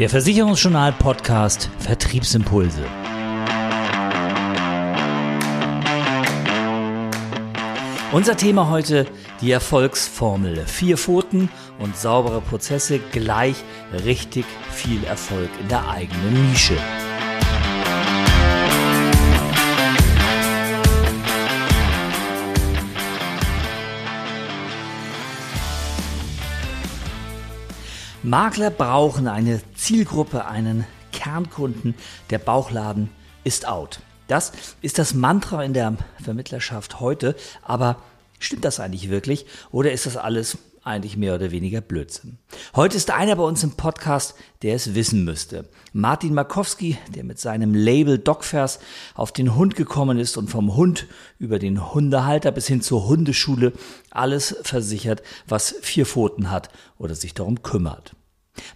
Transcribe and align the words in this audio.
Der 0.00 0.08
Versicherungsjournal 0.08 0.92
Podcast 0.92 1.68
Vertriebsimpulse. 1.78 2.82
Unser 8.10 8.34
Thema 8.34 8.70
heute 8.70 9.04
die 9.42 9.50
Erfolgsformel. 9.50 10.64
Vier 10.64 10.96
Pfoten 10.96 11.50
und 11.78 11.98
saubere 11.98 12.40
Prozesse 12.40 12.98
gleich 13.12 13.56
richtig 14.06 14.46
viel 14.72 15.04
Erfolg 15.04 15.50
in 15.60 15.68
der 15.68 15.86
eigenen 15.90 16.48
Nische. 16.48 16.78
Makler 28.30 28.70
brauchen 28.70 29.26
eine 29.26 29.60
Zielgruppe, 29.74 30.44
einen 30.44 30.86
Kernkunden. 31.10 31.96
Der 32.30 32.38
Bauchladen 32.38 33.10
ist 33.42 33.66
out. 33.66 33.98
Das 34.28 34.52
ist 34.82 35.00
das 35.00 35.14
Mantra 35.14 35.64
in 35.64 35.72
der 35.72 35.96
Vermittlerschaft 36.22 37.00
heute. 37.00 37.34
Aber 37.60 37.96
stimmt 38.38 38.64
das 38.64 38.78
eigentlich 38.78 39.10
wirklich? 39.10 39.46
Oder 39.72 39.90
ist 39.90 40.06
das 40.06 40.16
alles 40.16 40.58
eigentlich 40.84 41.16
mehr 41.16 41.34
oder 41.34 41.50
weniger 41.50 41.80
Blödsinn. 41.80 42.38
Heute 42.74 42.96
ist 42.96 43.10
einer 43.10 43.34
bei 43.34 43.42
uns 43.42 43.64
im 43.64 43.72
Podcast, 43.72 44.34
der 44.62 44.76
es 44.76 44.94
wissen 44.94 45.24
müsste. 45.24 45.68
Martin 45.92 46.32
Markowski, 46.32 46.98
der 47.14 47.24
mit 47.24 47.40
seinem 47.40 47.74
Label 47.74 48.16
Dogfers 48.16 48.78
auf 49.14 49.32
den 49.32 49.56
Hund 49.56 49.74
gekommen 49.74 50.18
ist 50.18 50.36
und 50.36 50.48
vom 50.48 50.76
Hund 50.76 51.06
über 51.38 51.58
den 51.58 51.92
Hundehalter 51.92 52.52
bis 52.52 52.68
hin 52.68 52.80
zur 52.80 53.08
Hundeschule 53.08 53.72
alles 54.10 54.56
versichert, 54.62 55.22
was 55.48 55.74
vier 55.82 56.06
Pfoten 56.06 56.50
hat 56.50 56.70
oder 56.96 57.14
sich 57.16 57.34
darum 57.34 57.62
kümmert. 57.62 58.14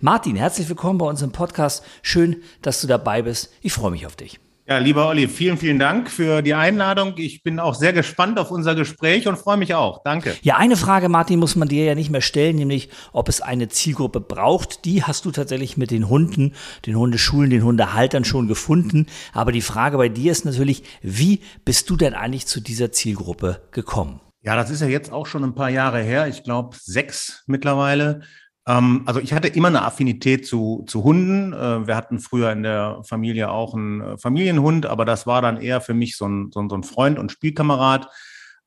Martin, 0.01 0.37
herzlich 0.37 0.69
willkommen 0.69 0.99
bei 0.99 1.07
uns 1.07 1.23
im 1.23 1.33
Podcast. 1.33 1.85
Schön, 2.03 2.43
dass 2.63 2.81
du 2.81 2.87
dabei 2.87 3.23
bist. 3.23 3.53
Ich 3.63 3.73
freue 3.73 3.91
mich 3.91 4.07
auf 4.07 4.17
dich. 4.17 4.41
Ja, 4.67 4.79
lieber 4.79 5.09
Olli, 5.09 5.29
vielen, 5.29 5.59
vielen 5.59 5.79
Dank 5.79 6.11
für 6.11 6.41
die 6.41 6.55
Einladung. 6.55 7.13
Ich 7.19 7.43
bin 7.43 7.61
auch 7.61 7.75
sehr 7.75 7.93
gespannt 7.93 8.39
auf 8.39 8.51
unser 8.51 8.75
Gespräch 8.75 9.29
und 9.29 9.37
freue 9.37 9.59
mich 9.59 9.75
auch. 9.75 10.03
Danke. 10.05 10.35
Ja, 10.41 10.57
eine 10.57 10.77
Frage, 10.77 11.11
Martin, 11.11 11.39
muss 11.39 11.55
man 11.55 11.69
dir 11.69 11.85
ja 11.85 11.95
nicht 11.95 12.09
mehr 12.09 12.23
stellen, 12.23 12.57
nämlich 12.57 12.89
ob 13.13 13.29
es 13.29 13.43
eine 13.43 13.69
Zielgruppe 13.69 14.23
braucht. 14.23 14.87
Die 14.87 15.03
hast 15.03 15.27
du 15.27 15.33
tatsächlich 15.33 15.77
mit 15.77 15.91
den 15.91 16.09
Hunden, 16.09 16.55
den 16.87 16.97
Hundeschulen, 16.97 17.51
den 17.51 17.63
Hundehaltern 17.63 18.25
schon 18.25 18.49
gefunden. 18.49 19.05
Aber 19.35 19.53
die 19.53 19.61
Frage 19.61 19.99
bei 19.99 20.09
dir 20.09 20.33
ist 20.33 20.47
natürlich, 20.47 20.83
wie 21.03 21.41
bist 21.67 21.91
du 21.91 21.97
denn 21.99 22.15
eigentlich 22.15 22.47
zu 22.47 22.61
dieser 22.61 22.91
Zielgruppe 22.91 23.61
gekommen? 23.71 24.23
Ja, 24.41 24.57
das 24.57 24.71
ist 24.71 24.81
ja 24.81 24.89
jetzt 24.89 25.13
auch 25.13 25.27
schon 25.27 25.45
ein 25.45 25.55
paar 25.55 25.71
Jahre 25.71 26.03
her. 26.03 26.27
Ich 26.27 26.43
glaube, 26.43 26.75
sechs 26.81 27.45
mittlerweile. 27.47 28.23
Ähm, 28.67 29.03
also 29.07 29.21
ich 29.21 29.33
hatte 29.33 29.49
immer 29.49 29.69
eine 29.69 29.83
Affinität 29.83 30.47
zu, 30.47 30.85
zu 30.87 31.05
Hunden. 31.05 31.53
Äh, 31.53 31.87
wir 31.87 31.97
hatten 31.97 32.19
früher 32.19 32.53
in 32.53 32.63
der 32.63 33.01
Familie 33.05 33.51
auch 33.51 33.75
einen 33.75 34.01
äh, 34.01 34.19
Familienhund, 34.19 34.87
aber 34.87 35.05
das 35.05 35.27
war 35.27 35.43
dann 35.43 35.61
eher 35.61 35.81
für 35.81 35.95
mich 35.95 36.17
so 36.17 36.27
ein, 36.27 36.51
so 36.53 36.61
ein, 36.61 36.83
Freund 36.83 37.19
und 37.19 37.33
Spielkamerad. 37.33 38.09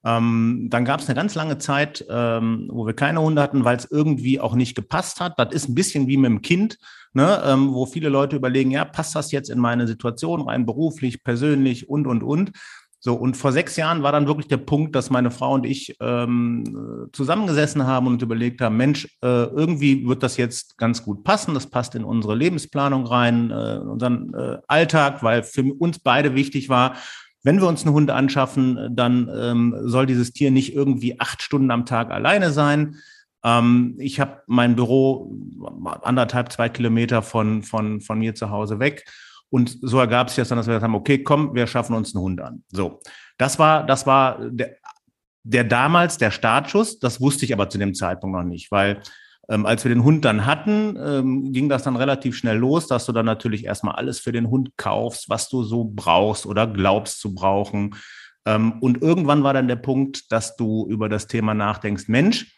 Ähm, 0.06 0.68
dann 0.70 0.86
gab 0.86 1.00
es 1.00 1.08
eine 1.08 1.16
ganz 1.16 1.34
lange 1.36 1.58
Zeit, 1.58 2.06
ähm, 2.09 2.70
wo 2.72 2.86
wir 2.86 2.94
keine 2.94 3.22
Hunde 3.22 3.42
hatten, 3.42 3.66
weil 3.66 3.78
es 3.78 3.90
irgendwie 3.90 4.40
auch 4.40 4.53
nicht 4.53 4.75
gepasst 4.75 5.20
hat. 5.20 5.40
Das 5.40 5.52
ist 5.52 5.68
ein 5.68 5.75
bisschen 5.75 6.08
wie 6.08 6.18
mit 6.18 6.30
dem 6.30 6.42
Kind, 6.42 6.78
ne, 7.14 7.58
wo 7.70 7.88
viele 7.88 8.09
Leute 8.09 8.36
überlegen, 8.36 8.70
ja, 8.70 8.86
passt 8.86 9.16
das 9.16 9.31
jetzt 9.31 9.50
in 9.50 9.59
meine 9.59 9.88
Situation 9.88 10.42
rein, 10.42 10.68
beruflich, 10.68 11.23
persönlich 11.23 11.90
und, 11.90 12.06
und, 12.06 12.22
und. 12.22 12.52
So, 13.00 13.14
und 13.14 13.38
vor 13.38 13.52
sechs 13.52 13.76
Jahren 13.76 14.02
war 14.02 14.12
dann 14.12 14.28
wirklich 14.28 14.48
der 14.48 14.58
Punkt, 14.58 14.95
dass 14.95 15.12
meine 15.12 15.30
Frau 15.30 15.53
und 15.53 15.66
ich 15.66 15.95
ähm, 16.02 17.09
zusammengesessen 17.14 17.86
haben 17.86 18.08
und 18.08 18.22
überlegt 18.22 18.59
haben, 18.59 18.76
Mensch, 18.76 19.06
äh, 19.22 19.44
irgendwie 19.44 20.08
wird 20.08 20.23
das 20.23 20.38
jetzt 20.38 20.78
ganz 20.78 21.03
gut 21.03 21.23
passen. 21.23 21.53
Das 21.53 21.68
passt 21.68 21.94
in 21.94 22.03
unsere 22.03 22.36
Lebensplanung 22.36 23.06
rein, 23.06 23.52
äh, 23.52 23.80
unseren 23.84 24.34
äh, 24.34 24.58
Alltag, 24.68 25.22
weil 25.22 25.44
für 25.44 25.62
uns 25.78 26.00
beide 26.00 26.34
wichtig 26.34 26.70
war, 26.70 26.95
wenn 27.44 27.62
wir 27.62 27.68
uns 27.68 27.85
einen 27.85 27.94
Hund 27.94 28.09
anschaffen, 28.09 28.90
dann 28.96 29.29
ähm, 29.34 29.75
soll 29.84 30.08
dieses 30.08 30.34
Tier 30.34 30.50
nicht 30.50 30.74
irgendwie 30.74 31.19
acht 31.19 31.44
Stunden 31.44 31.69
am 31.69 31.85
Tag 31.85 32.09
alleine 32.09 32.52
sein. 32.52 32.96
Ähm, 33.44 33.96
ich 34.00 34.19
habe 34.19 34.41
mein 34.47 34.75
Büro 34.75 35.31
anderthalb, 36.02 36.52
zwei 36.52 36.68
Kilometer 36.68 37.22
von, 37.22 37.62
von, 37.62 38.02
von 38.02 38.18
mir 38.18 38.34
zu 38.34 38.50
Hause 38.50 38.79
weg 38.79 39.06
und 39.50 39.78
so 39.81 40.00
ergab 40.00 40.30
sich 40.30 40.38
das 40.38 40.50
dann, 40.50 40.58
dass 40.58 40.68
wir 40.68 40.74
gesagt 40.74 40.84
haben, 40.84 40.96
okay, 40.96 41.24
komm, 41.24 41.56
wir 41.56 41.68
schaffen 41.68 41.96
uns 41.96 42.13
einen 42.13 42.24
Hund 42.24 42.41
an. 42.41 42.63
So, 42.69 43.00
das 43.38 43.59
war, 43.59 43.85
das 43.85 44.06
war 44.06 44.40
der, 44.50 44.75
der 45.44 45.63
damals 45.63 46.18
der 46.18 46.31
Startschuss. 46.31 47.00
Das 47.00 47.22
wusste 47.22 47.46
ich 47.46 47.53
aber 47.53 47.69
zu 47.69 47.78
dem 47.78 47.94
Zeitpunkt 47.94 48.35
noch 48.35 48.44
nicht, 48.44 48.72
weil 48.72 49.02
ähm, 49.50 49.66
als 49.66 49.85
wir 49.85 49.90
den 49.90 50.03
Hund 50.03 50.25
dann 50.25 50.46
hatten, 50.46 50.97
ähm, 51.02 51.53
ging 51.53 51.69
das 51.69 51.84
dann 51.84 51.96
relativ 51.96 52.35
schnell 52.35 52.58
los, 52.58 52.88
dass 52.88 53.06
du 53.06 53.13
dann 53.13 53.25
natürlich 53.25 53.63
erstmal 53.63 53.96
alles 53.96 54.19
für 54.19 54.34
den 54.34 54.50
Hund 54.50 54.72
kaufst, 54.75 55.30
was 55.30 55.47
du 55.47 55.64
so 55.64 55.85
brauchst 55.85 56.46
oder 56.46 56.68
glaubst 56.68 57.22
zu 57.22 57.34
brauchen. 57.34 57.96
Ähm, 58.46 58.74
und 58.81 59.02
irgendwann 59.02 59.44
war 59.44 59.53
dann 59.53 59.69
der 59.69 59.78
Punkt, 59.78 60.31
dass 60.31 60.58
du 60.58 60.85
über 60.90 61.08
das 61.08 61.28
Thema 61.28 61.53
nachdenkst, 61.53 62.09
Mensch, 62.09 62.53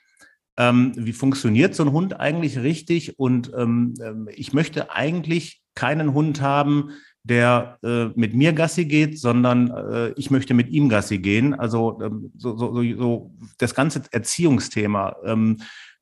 ähm, 0.58 0.94
wie 0.96 1.14
funktioniert 1.14 1.76
so 1.76 1.84
ein 1.84 1.92
Hund 1.92 2.20
eigentlich 2.20 2.58
richtig? 2.60 3.20
Und 3.20 3.52
ähm, 3.56 3.94
ähm 4.04 4.28
ich 4.32 4.54
möchte 4.54 4.92
eigentlich 4.92 5.59
keinen 5.76 6.14
Hund 6.14 6.42
haben, 6.42 6.92
der 7.24 7.78
äh, 7.84 8.08
mit 8.16 8.34
mir 8.34 8.54
Gassi 8.54 8.86
geht, 8.86 9.20
sondern 9.20 9.70
äh, 9.70 10.10
ich 10.16 10.32
möchte 10.32 10.54
mit 10.54 10.70
ihm 10.70 10.90
Gassi 10.90 11.20
gehen. 11.20 11.54
Also 11.54 12.00
ähm, 12.04 12.32
so, 12.38 12.58
so, 12.58 12.82
so, 12.98 13.32
das 13.58 13.76
ganze 13.76 14.02
Erziehungsthema. 14.12 15.16
Ähm, 15.26 15.58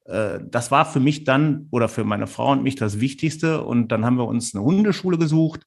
äh, 0.05 0.39
das 0.49 0.71
war 0.71 0.85
für 0.85 0.99
mich 0.99 1.23
dann 1.23 1.67
oder 1.71 1.89
für 1.89 2.03
meine 2.03 2.27
Frau 2.27 2.51
und 2.51 2.63
mich 2.63 2.75
das 2.75 2.99
Wichtigste. 2.99 3.63
Und 3.63 3.91
dann 3.91 4.05
haben 4.05 4.17
wir 4.17 4.27
uns 4.27 4.55
eine 4.55 4.63
Hundeschule 4.63 5.17
gesucht, 5.17 5.65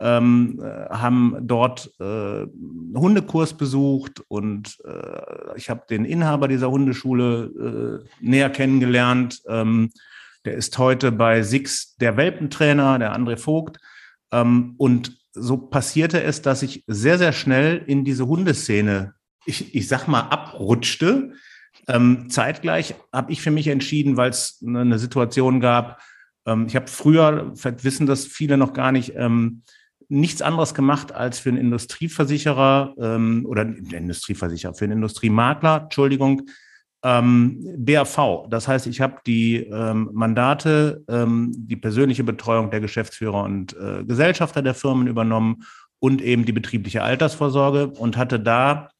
ähm, 0.00 0.60
äh, 0.62 0.88
haben 0.90 1.36
dort 1.42 1.90
äh, 2.00 2.04
einen 2.04 2.96
Hundekurs 2.96 3.54
besucht 3.54 4.22
und 4.28 4.78
äh, 4.84 5.56
ich 5.56 5.70
habe 5.70 5.82
den 5.88 6.04
Inhaber 6.04 6.48
dieser 6.48 6.70
Hundeschule 6.70 8.02
äh, 8.02 8.26
näher 8.26 8.50
kennengelernt. 8.50 9.42
Der 10.46 10.54
ist 10.54 10.78
heute 10.78 11.10
bei 11.10 11.42
Six 11.42 11.96
der 11.96 12.16
Welpentrainer, 12.16 13.00
der 13.00 13.14
André 13.14 13.36
Vogt. 13.36 13.78
Ähm, 14.32 14.74
und 14.78 15.18
so 15.32 15.58
passierte 15.58 16.22
es, 16.22 16.40
dass 16.40 16.62
ich 16.62 16.84
sehr, 16.86 17.18
sehr 17.18 17.32
schnell 17.32 17.82
in 17.84 18.04
diese 18.04 18.28
Hundeszene, 18.28 19.14
ich, 19.44 19.74
ich 19.74 19.88
sag 19.88 20.06
mal, 20.06 20.20
abrutschte. 20.20 21.32
Ähm, 21.88 22.30
zeitgleich 22.30 22.94
habe 23.12 23.32
ich 23.32 23.42
für 23.42 23.50
mich 23.50 23.66
entschieden, 23.66 24.16
weil 24.16 24.30
es 24.30 24.62
eine, 24.64 24.80
eine, 24.80 24.98
Situation 25.00 25.60
gab, 25.60 26.00
ähm, 26.46 26.66
ich 26.68 26.76
habe 26.76 26.86
früher, 26.86 27.52
vielleicht 27.56 27.84
wissen 27.84 28.06
das 28.06 28.24
viele 28.24 28.56
noch 28.56 28.72
gar 28.72 28.92
nicht, 28.92 29.14
ähm, 29.16 29.62
nichts 30.08 30.42
anderes 30.42 30.74
gemacht 30.74 31.10
als 31.10 31.40
für 31.40 31.48
einen 31.48 31.58
Industrieversicherer 31.58 32.94
ähm, 33.00 33.44
oder 33.46 33.62
Industrieversicherer, 33.62 34.74
für 34.74 34.84
einen 34.84 34.94
Industriemakler, 34.94 35.82
Entschuldigung, 35.82 36.42
ähm, 37.02 37.74
BAV. 37.78 38.46
Das 38.48 38.68
heißt, 38.68 38.86
ich 38.86 39.00
habe 39.00 39.16
die 39.26 39.56
ähm, 39.56 40.10
Mandate, 40.12 41.04
ähm, 41.08 41.52
die 41.56 41.76
persönliche 41.76 42.24
Betreuung 42.24 42.70
der 42.70 42.80
Geschäftsführer 42.80 43.44
und 43.44 43.76
äh, 43.76 44.04
Gesellschafter 44.04 44.62
der 44.62 44.74
Firmen 44.74 45.06
übernommen 45.06 45.64
und 45.98 46.22
eben 46.22 46.44
die 46.44 46.52
betriebliche 46.52 47.02
Altersvorsorge 47.02 47.88
und 47.88 48.16
hatte 48.16 48.40
da 48.40 48.90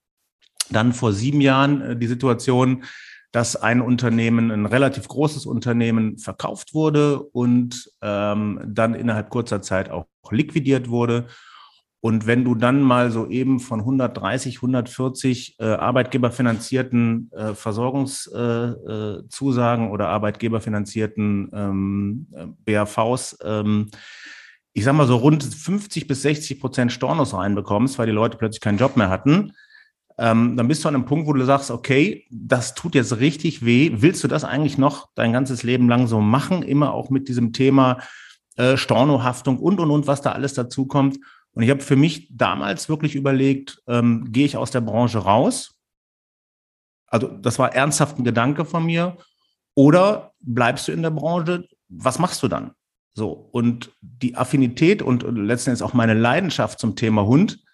dann 0.71 0.93
vor 0.93 1.13
sieben 1.13 1.41
Jahren 1.41 1.81
äh, 1.81 1.97
die 1.97 2.07
Situation, 2.07 2.85
dass 3.33 3.57
ein 3.57 3.81
Unternehmen, 3.81 4.51
ein 4.51 4.67
relativ 4.67 5.09
großes 5.09 5.47
Unternehmen, 5.47 6.19
verkauft 6.19 6.75
wurde 6.75 7.21
und 7.21 7.91
ähm, 8.01 8.61
dann 8.67 8.95
innerhalb 8.95 9.31
kurzer 9.31 9.61
Zeit 9.63 9.91
auch 9.91 10.07
liquidiert 10.31 10.89
wurde. 10.89 11.27
Und 12.01 12.27
wenn 12.27 12.45
du 12.45 12.55
dann 12.55 12.83
mal 12.83 13.11
so 13.11 13.27
eben 13.27 13.59
von 13.59 13.81
130, 13.81 14.59
140 14.59 15.57
äh, 15.59 15.65
arbeitgeberfinanzierten 15.65 17.31
äh, 17.33 17.55
Versorgungszusagen 17.55 19.85
äh, 19.85 19.89
äh 19.89 19.91
oder 19.91 20.09
arbeitgeberfinanzierten 20.09 21.51
ähm, 21.53 22.27
äh, 22.35 22.47
BAVs, 22.65 23.39
ähm, 23.43 23.91
ich 24.73 24.85
sag 24.85 24.95
mal 24.95 25.07
so 25.07 25.17
rund 25.17 25.43
50 25.43 26.07
bis 26.07 26.23
60 26.23 26.61
Prozent 26.61 26.93
Stornos 26.93 27.33
reinbekommst, 27.33 27.99
weil 27.99 28.07
die 28.07 28.13
Leute 28.13 28.37
plötzlich 28.37 28.61
keinen 28.61 28.79
Job 28.79 28.99
mehr 28.99 29.09
hatten, 29.09 29.53
ähm, 30.19 30.57
dann 30.57 30.69
bist 30.69 30.85
du 30.85 30.89
an 30.89 30.95
einem 30.95 31.05
Punkt, 31.05 31.27
wo 31.27 31.33
du 31.33 31.45
sagst, 31.45 31.71
okay, 31.71 32.27
das 32.31 32.75
tut 32.75 32.95
jetzt 32.95 33.19
richtig 33.19 33.65
weh. 33.65 33.93
Willst 33.97 34.25
du 34.25 34.29
das 34.29 34.45
eigentlich 34.45 34.79
noch 34.79 35.09
dein 35.15 35.33
ganzes 35.33 35.63
Leben 35.63 35.89
lang 35.89 36.07
so 36.07 36.21
machen? 36.21 36.63
Immer 36.63 36.95
auch 36.95 37.11
mit 37.11 37.29
diesem 37.29 37.53
Thema 37.53 37.99
äh, 38.57 38.77
Stornohaftung 38.77 39.59
und, 39.59 39.79
und, 39.79 39.91
und, 39.91 40.07
was 40.07 40.23
da 40.23 40.33
alles 40.33 40.55
dazu 40.55 40.87
kommt. 40.87 41.19
Und 41.57 41.63
ich 41.63 41.71
habe 41.71 41.81
für 41.81 41.97
mich 41.97 42.29
damals 42.37 42.91
wirklich 42.91 43.15
überlegt, 43.15 43.83
ähm, 43.89 44.31
gehe 44.31 44.45
ich 44.45 44.59
aus 44.59 44.73
der 44.73 44.83
Branche 44.83 45.19
raus? 45.21 45.81
Also 47.07 47.29
das 47.29 47.59
war 47.59 47.75
ernsthaft 47.75 48.19
ein 48.19 48.25
Gedanke 48.25 48.67
von 48.67 48.85
mir. 48.85 49.17
Oder 49.75 50.35
bleibst 50.41 50.87
du 50.87 50.93
in 50.93 51.01
der 51.01 51.11
Branche? 51.11 51.67
Was 51.89 52.19
machst 52.19 52.43
du 52.43 52.49
dann? 52.49 52.73
So, 53.15 53.31
und 53.31 53.91
die 54.03 54.37
Affinität 54.37 55.01
und, 55.01 55.25
und 55.25 55.37
letzten 55.37 55.71
Endes 55.71 55.81
auch 55.81 55.95
meine 55.95 56.13
Leidenschaft 56.13 56.79
zum 56.79 56.95
Thema 56.95 57.25
Hund 57.25 57.65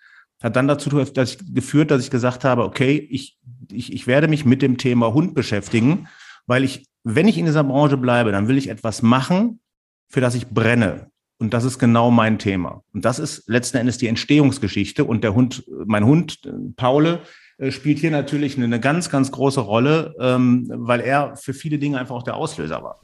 hat 0.40 0.54
dann 0.54 0.68
dazu 0.68 0.88
dass 0.90 1.32
ich, 1.32 1.52
geführt, 1.52 1.90
dass 1.90 2.04
ich 2.04 2.10
gesagt 2.10 2.44
habe, 2.44 2.62
okay, 2.62 2.96
ich, 3.10 3.36
ich, 3.68 3.92
ich 3.92 4.06
werde 4.06 4.28
mich 4.28 4.44
mit 4.44 4.62
dem 4.62 4.78
Thema 4.78 5.12
Hund 5.12 5.34
beschäftigen, 5.34 6.06
weil 6.46 6.62
ich, 6.62 6.86
wenn 7.02 7.26
ich 7.26 7.36
in 7.36 7.46
dieser 7.46 7.64
Branche 7.64 7.96
bleibe, 7.96 8.30
dann 8.30 8.46
will 8.46 8.58
ich 8.58 8.68
etwas 8.68 9.02
machen, 9.02 9.60
für 10.08 10.20
das 10.20 10.36
ich 10.36 10.46
brenne. 10.46 11.11
Und 11.42 11.52
das 11.52 11.64
ist 11.64 11.80
genau 11.80 12.12
mein 12.12 12.38
Thema. 12.38 12.84
Und 12.94 13.04
das 13.04 13.18
ist 13.18 13.48
letzten 13.48 13.78
Endes 13.78 13.98
die 13.98 14.06
Entstehungsgeschichte. 14.06 15.04
Und 15.04 15.24
der 15.24 15.34
Hund, 15.34 15.64
mein 15.86 16.06
Hund, 16.06 16.38
Paule, 16.76 17.22
äh, 17.58 17.72
spielt 17.72 17.98
hier 17.98 18.12
natürlich 18.12 18.56
eine 18.56 18.78
ganz, 18.78 19.10
ganz 19.10 19.32
große 19.32 19.58
Rolle, 19.58 20.14
ähm, 20.20 20.70
weil 20.72 21.00
er 21.00 21.34
für 21.34 21.52
viele 21.52 21.80
Dinge 21.80 21.98
einfach 21.98 22.14
auch 22.14 22.22
der 22.22 22.36
Auslöser 22.36 22.84
war. 22.84 23.00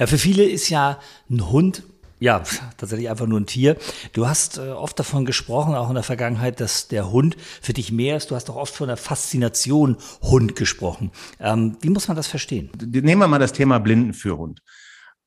Ja, 0.00 0.08
für 0.08 0.18
viele 0.18 0.42
ist 0.42 0.70
ja 0.70 0.98
ein 1.30 1.52
Hund 1.52 1.84
ja, 2.18 2.42
tatsächlich 2.76 3.10
einfach 3.10 3.26
nur 3.26 3.40
ein 3.40 3.46
Tier. 3.46 3.76
Du 4.12 4.28
hast 4.28 4.58
äh, 4.58 4.70
oft 4.70 4.96
davon 4.96 5.24
gesprochen, 5.24 5.74
auch 5.74 5.88
in 5.88 5.94
der 5.94 6.04
Vergangenheit, 6.04 6.60
dass 6.60 6.86
der 6.86 7.10
Hund 7.10 7.36
für 7.60 7.72
dich 7.72 7.90
mehr 7.90 8.16
ist. 8.16 8.30
Du 8.30 8.36
hast 8.36 8.48
auch 8.48 8.54
oft 8.54 8.74
von 8.74 8.86
der 8.86 8.96
Faszination 8.96 9.96
Hund 10.20 10.54
gesprochen. 10.54 11.10
Ähm, 11.40 11.76
wie 11.80 11.90
muss 11.90 12.06
man 12.06 12.16
das 12.16 12.28
verstehen? 12.28 12.70
Nehmen 12.80 13.20
wir 13.20 13.26
mal 13.26 13.40
das 13.40 13.52
Thema 13.52 13.80
Blindenführhund. 13.80 14.62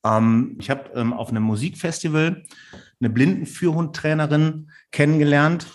Ähm, 0.04 0.56
ich 0.60 0.70
habe 0.70 0.90
ähm, 0.94 1.12
auf 1.12 1.30
einem 1.30 1.42
Musikfestival 1.42 2.44
eine 3.00 3.10
Blindenführhundtrainerin 3.10 4.70
kennengelernt 4.90 5.66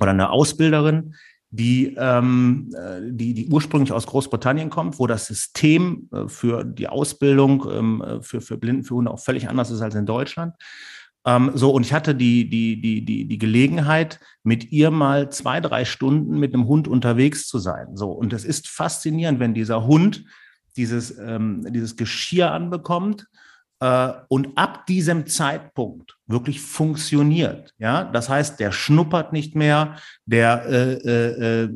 oder 0.00 0.10
eine 0.10 0.30
Ausbilderin, 0.30 1.14
die, 1.50 1.94
ähm, 1.98 2.70
äh, 2.74 3.00
die, 3.04 3.34
die 3.34 3.48
ursprünglich 3.48 3.92
aus 3.92 4.06
Großbritannien 4.06 4.70
kommt, 4.70 4.98
wo 4.98 5.06
das 5.06 5.26
System 5.26 6.08
äh, 6.10 6.26
für 6.26 6.64
die 6.64 6.88
Ausbildung 6.88 7.66
ähm, 7.70 8.02
äh, 8.02 8.22
für, 8.22 8.40
für 8.40 8.56
Blinden, 8.56 8.84
für 8.84 8.94
Hunde 8.94 9.10
auch 9.10 9.20
völlig 9.20 9.48
anders 9.48 9.70
ist 9.70 9.82
als 9.82 9.94
in 9.94 10.06
Deutschland. 10.06 10.54
Ähm, 11.26 11.52
so, 11.54 11.70
und 11.70 11.84
ich 11.84 11.92
hatte 11.92 12.14
die, 12.14 12.48
die, 12.48 12.80
die, 12.80 13.04
die, 13.04 13.28
die 13.28 13.38
Gelegenheit, 13.38 14.18
mit 14.42 14.72
ihr 14.72 14.90
mal 14.90 15.30
zwei, 15.30 15.60
drei 15.60 15.84
Stunden 15.84 16.38
mit 16.38 16.54
einem 16.54 16.66
Hund 16.66 16.88
unterwegs 16.88 17.46
zu 17.46 17.58
sein. 17.58 17.96
So, 17.96 18.10
und 18.10 18.32
es 18.32 18.44
ist 18.44 18.68
faszinierend, 18.68 19.38
wenn 19.38 19.54
dieser 19.54 19.86
Hund 19.86 20.24
dieses, 20.76 21.18
ähm, 21.18 21.66
dieses 21.72 21.96
Geschirr 21.96 22.50
anbekommt 22.50 23.26
äh, 23.82 24.12
und 24.28 24.56
ab 24.56 24.86
diesem 24.86 25.26
Zeitpunkt 25.26 26.16
wirklich 26.28 26.60
funktioniert. 26.60 27.74
Ja, 27.78 28.04
das 28.04 28.28
heißt, 28.28 28.60
der 28.60 28.70
schnuppert 28.70 29.32
nicht 29.32 29.56
mehr, 29.56 29.96
der 30.24 30.64
äh, 30.66 30.92
äh, 30.92 31.64
äh 31.64 31.68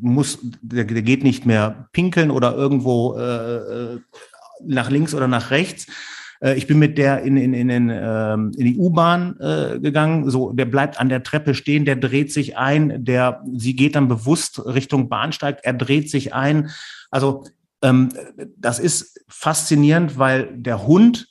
muss, 0.00 0.40
der, 0.60 0.84
der, 0.84 1.02
geht 1.02 1.22
nicht 1.22 1.46
mehr 1.46 1.88
pinkeln 1.92 2.32
oder 2.32 2.54
irgendwo 2.56 3.16
äh, 3.16 3.94
äh 3.94 4.00
nach 4.64 4.90
links 4.90 5.12
oder 5.12 5.26
nach 5.26 5.50
rechts. 5.50 5.86
Ich 6.56 6.68
bin 6.68 6.78
mit 6.78 6.98
der 6.98 7.22
in, 7.22 7.36
in, 7.36 7.52
in, 7.52 7.68
in, 7.68 7.90
ähm, 7.90 8.52
in 8.56 8.66
die 8.66 8.76
U-Bahn 8.76 9.36
äh, 9.40 9.80
gegangen. 9.80 10.30
So, 10.30 10.52
der 10.52 10.66
bleibt 10.66 11.00
an 11.00 11.08
der 11.08 11.24
Treppe 11.24 11.54
stehen, 11.54 11.84
der 11.84 11.96
dreht 11.96 12.32
sich 12.32 12.56
ein, 12.56 13.04
der, 13.04 13.42
sie 13.54 13.74
geht 13.74 13.96
dann 13.96 14.06
bewusst 14.06 14.64
Richtung 14.64 15.08
Bahnsteig, 15.08 15.60
er 15.62 15.72
dreht 15.72 16.10
sich 16.10 16.32
ein. 16.32 16.70
Also 17.10 17.44
das 18.56 18.78
ist 18.78 19.24
faszinierend, 19.28 20.16
weil 20.18 20.56
der 20.56 20.86
Hund 20.86 21.28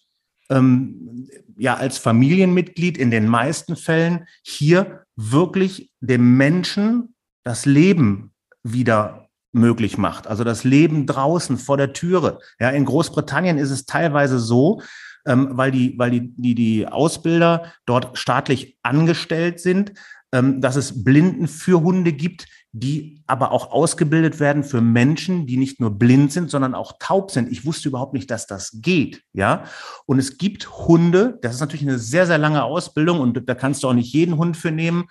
ähm, 0.49 1.29
ja 1.57 1.75
als 1.75 1.97
Familienmitglied 1.97 2.97
in 2.97 3.09
den 3.09 3.27
meisten 3.27 3.75
Fällen 3.75 4.27
hier 4.43 5.05
wirklich 5.15 5.91
dem 6.01 6.35
Menschen 6.35 7.15
das 7.43 7.65
Leben 7.65 8.33
wieder 8.63 9.29
möglich 9.53 9.97
macht. 9.97 10.27
Also 10.27 10.43
das 10.43 10.63
Leben 10.63 11.05
draußen 11.05 11.57
vor 11.57 11.77
der 11.77 11.93
Türe. 11.93 12.39
Ja, 12.59 12.69
in 12.69 12.85
Großbritannien 12.85 13.57
ist 13.57 13.71
es 13.71 13.85
teilweise 13.85 14.39
so, 14.39 14.81
ähm, 15.25 15.49
weil 15.51 15.71
die, 15.71 15.97
weil 15.97 16.11
die, 16.11 16.33
die, 16.35 16.55
die 16.55 16.87
Ausbilder 16.87 17.73
dort 17.85 18.17
staatlich 18.17 18.77
angestellt 18.81 19.59
sind, 19.59 19.93
ähm, 20.31 20.61
dass 20.61 20.75
es 20.75 21.03
Blinden 21.03 21.47
für 21.47 21.81
Hunde 21.81 22.13
gibt, 22.13 22.47
die 22.73 23.21
aber 23.27 23.51
auch 23.51 23.71
ausgebildet 23.71 24.39
werden 24.39 24.63
für 24.63 24.79
Menschen, 24.79 25.45
die 25.45 25.57
nicht 25.57 25.81
nur 25.81 25.91
blind 25.91 26.31
sind, 26.31 26.49
sondern 26.49 26.73
auch 26.73 26.93
taub 26.99 27.31
sind. 27.31 27.51
Ich 27.51 27.65
wusste 27.65 27.89
überhaupt 27.89 28.13
nicht, 28.13 28.31
dass 28.31 28.47
das 28.47 28.71
geht, 28.81 29.23
ja. 29.33 29.65
Und 30.05 30.19
es 30.19 30.37
gibt 30.37 30.69
Hunde, 30.69 31.37
das 31.41 31.55
ist 31.55 31.59
natürlich 31.59 31.87
eine 31.87 31.99
sehr, 31.99 32.25
sehr 32.25 32.37
lange 32.37 32.63
Ausbildung 32.63 33.19
und 33.19 33.47
da 33.47 33.55
kannst 33.55 33.83
du 33.83 33.89
auch 33.89 33.93
nicht 33.93 34.13
jeden 34.13 34.37
Hund 34.37 34.55
für 34.55 34.71
nehmen, 34.71 35.05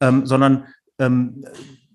ähm, 0.00 0.26
sondern 0.26 0.66
ähm, 0.98 1.44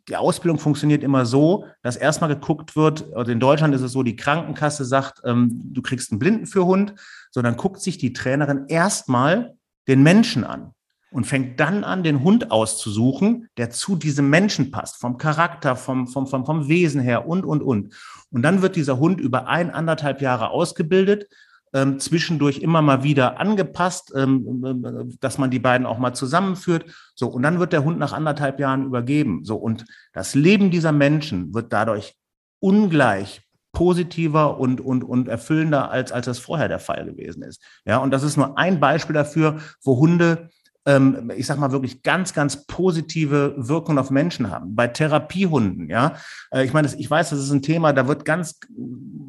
die 0.08 0.16
Ausbildung 0.16 0.58
funktioniert 0.58 1.04
immer 1.04 1.26
so, 1.26 1.66
dass 1.84 1.98
erstmal 1.98 2.34
geguckt 2.34 2.76
wird, 2.76 3.14
also 3.14 3.32
in 3.32 3.42
Deutschland 3.42 3.76
ist 3.76 3.82
es 3.82 3.92
so, 3.92 4.04
die 4.04 4.16
Krankenkasse 4.16 4.86
sagt, 4.86 5.22
ähm, 5.26 5.62
du 5.74 5.82
kriegst 5.82 6.12
einen 6.12 6.20
Blinden 6.20 6.46
für 6.46 6.66
Hund, 6.66 6.96
sondern 7.30 7.58
guckt 7.58 7.82
sich 7.82 7.98
die 7.98 8.14
Trainerin 8.14 8.66
erstmal 8.70 9.56
den 9.88 10.02
Menschen 10.02 10.46
an 10.46 10.74
und 11.12 11.26
fängt 11.26 11.60
dann 11.60 11.84
an, 11.84 12.04
den 12.04 12.24
Hund 12.24 12.52
auszusuchen, 12.52 13.50
der 13.58 13.70
zu 13.70 13.96
diesem 13.96 14.30
Menschen 14.30 14.72
passt, 14.72 14.98
vom 14.98 15.18
Charakter, 15.18 15.76
vom, 15.76 16.08
vom, 16.08 16.28
vom, 16.28 16.46
vom 16.46 16.68
Wesen 16.68 17.02
her 17.02 17.28
und, 17.28 17.46
und, 17.46 17.62
und. 17.62 17.94
Und 18.32 18.42
dann 18.44 18.62
wird 18.62 18.76
dieser 18.76 19.00
Hund 19.00 19.20
über 19.20 19.48
ein, 19.48 19.72
anderthalb 19.72 20.22
Jahre 20.22 20.50
ausgebildet, 20.50 21.28
ähm, 21.74 22.00
zwischendurch 22.00 22.60
immer 22.60 22.82
mal 22.82 23.04
wieder 23.04 23.40
angepasst, 23.40 24.14
ähm, 24.16 24.64
ähm, 24.66 25.18
dass 25.20 25.38
man 25.38 25.52
die 25.52 25.60
beiden 25.60 25.86
auch 25.86 26.00
mal 26.00 26.14
zusammenführt. 26.14 26.86
So, 27.16 27.28
und 27.28 27.44
dann 27.44 27.60
wird 27.60 27.74
der 27.74 27.84
Hund 27.84 28.00
nach 28.00 28.14
anderthalb 28.14 28.60
Jahren 28.60 28.86
übergeben. 28.86 29.44
So, 29.44 29.56
und 29.56 29.86
das 30.14 30.36
Leben 30.36 30.72
dieser 30.72 30.92
Menschen 30.92 31.54
wird 31.54 31.74
dadurch 31.74 32.16
ungleich 32.60 33.42
positiver 33.72 34.60
und, 34.60 34.82
und, 34.82 35.04
und 35.04 35.28
erfüllender, 35.28 35.92
als, 35.92 36.12
als 36.12 36.26
das 36.26 36.40
vorher 36.40 36.68
der 36.68 36.80
Fall 36.80 37.06
gewesen 37.06 37.44
ist. 37.44 37.62
Ja, 37.86 37.98
und 37.98 38.12
das 38.12 38.24
ist 38.24 38.36
nur 38.36 38.58
ein 38.58 38.80
Beispiel 38.80 39.14
dafür, 39.14 39.60
wo 39.84 39.98
Hunde 39.98 40.50
ähm, 40.86 41.32
ich 41.36 41.46
sag 41.46 41.58
mal 41.60 41.72
wirklich 41.72 42.04
ganz, 42.04 42.34
ganz 42.34 42.66
positive 42.66 43.54
Wirkung 43.58 43.98
auf 43.98 44.12
Menschen 44.12 44.50
haben. 44.50 44.76
Bei 44.76 44.88
Therapiehunden, 44.88 45.90
ja. 45.90 46.16
Äh, 46.52 46.66
ich 46.66 46.74
meine, 46.74 46.90
ich 46.98 47.10
weiß, 47.10 47.30
das 47.30 47.40
ist 47.40 47.52
ein 47.52 47.62
Thema, 47.62 47.94
da 47.94 48.08
wird 48.08 48.26
ganz 48.26 48.60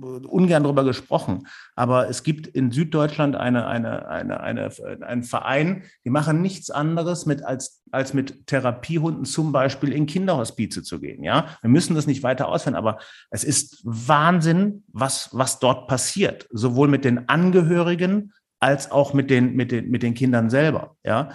ungern 0.01 0.63
drüber 0.63 0.85
gesprochen. 0.85 1.47
Aber 1.75 2.09
es 2.09 2.23
gibt 2.23 2.47
in 2.47 2.71
Süddeutschland 2.71 3.37
eine, 3.37 3.67
eine, 3.67 4.09
eine, 4.09 4.41
eine, 4.41 4.71
einen 5.03 5.23
Verein, 5.23 5.85
die 6.05 6.11
machen 6.11 6.41
nichts 6.41 6.71
anderes 6.71 7.27
mit 7.27 7.45
als, 7.45 7.83
als 7.91 8.15
mit 8.15 8.47
Therapiehunden 8.47 9.25
zum 9.25 9.53
Beispiel 9.53 9.93
in 9.93 10.07
Kinderhospize 10.07 10.83
zu 10.83 11.01
gehen. 11.01 11.25
Ja, 11.25 11.47
wir 11.61 11.71
müssen 11.71 11.95
das 11.95 12.07
nicht 12.07 12.23
weiter 12.23 12.49
ausführen, 12.49 12.77
aber 12.77 12.99
es 13.31 13.45
ist 13.45 13.81
Wahnsinn, 13.85 14.85
was, 14.93 15.31
was 15.33 15.59
dort 15.59 15.89
passiert. 15.89 16.47
Sowohl 16.51 16.89
mit 16.89 17.05
den 17.05 17.29
Angehörigen 17.29 18.33
als 18.61 18.91
auch 18.91 19.15
mit 19.15 19.31
den, 19.31 19.55
mit 19.55 19.73
den, 19.73 19.91
mit 19.91 20.03
den 20.03 20.15
Kindern 20.15 20.51
selber. 20.51 20.97
Ja, 21.05 21.31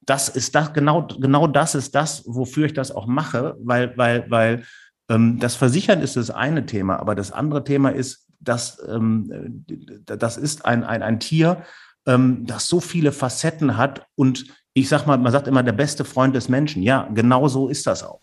das 0.00 0.28
ist 0.28 0.54
das, 0.54 0.72
genau, 0.72 1.06
genau 1.06 1.46
das 1.46 1.74
ist 1.74 1.94
das, 1.94 2.24
wofür 2.26 2.66
ich 2.66 2.72
das 2.72 2.90
auch 2.90 3.06
mache, 3.06 3.56
weil, 3.62 3.96
weil, 3.96 4.30
weil 4.30 4.64
ähm, 5.08 5.38
das 5.38 5.54
Versichern 5.54 6.00
ist 6.00 6.16
das 6.16 6.30
eine 6.30 6.66
Thema, 6.66 6.98
aber 6.98 7.14
das 7.14 7.32
andere 7.32 7.62
Thema 7.64 7.90
ist, 7.90 8.26
dass 8.40 8.82
ähm, 8.88 9.64
das 10.06 10.36
ist 10.36 10.64
ein, 10.64 10.82
ein, 10.82 11.02
ein 11.02 11.20
Tier, 11.20 11.62
ähm, 12.06 12.46
das 12.46 12.66
so 12.66 12.80
viele 12.80 13.12
Facetten 13.12 13.76
hat 13.76 14.06
und 14.14 14.46
ich 14.72 14.88
sag 14.88 15.06
mal, 15.06 15.18
man 15.18 15.32
sagt 15.32 15.48
immer 15.48 15.62
der 15.62 15.72
beste 15.72 16.04
Freund 16.04 16.34
des 16.34 16.48
Menschen. 16.48 16.82
Ja, 16.82 17.08
genau 17.12 17.48
so 17.48 17.68
ist 17.68 17.86
das 17.86 18.02
auch. 18.02 18.20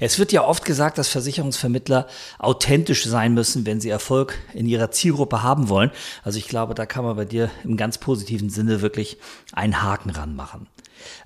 Es 0.00 0.18
wird 0.18 0.32
ja 0.32 0.44
oft 0.44 0.64
gesagt, 0.64 0.98
dass 0.98 1.08
Versicherungsvermittler 1.08 2.06
authentisch 2.38 3.04
sein 3.04 3.34
müssen, 3.34 3.66
wenn 3.66 3.80
sie 3.80 3.90
Erfolg 3.90 4.38
in 4.54 4.66
ihrer 4.66 4.90
Zielgruppe 4.90 5.42
haben 5.42 5.68
wollen. 5.68 5.90
Also 6.22 6.38
ich 6.38 6.48
glaube, 6.48 6.74
da 6.74 6.86
kann 6.86 7.04
man 7.04 7.16
bei 7.16 7.24
dir 7.24 7.50
im 7.64 7.76
ganz 7.76 7.98
positiven 7.98 8.50
Sinne 8.50 8.82
wirklich 8.82 9.18
einen 9.52 9.82
Haken 9.82 10.10
ranmachen. 10.10 10.68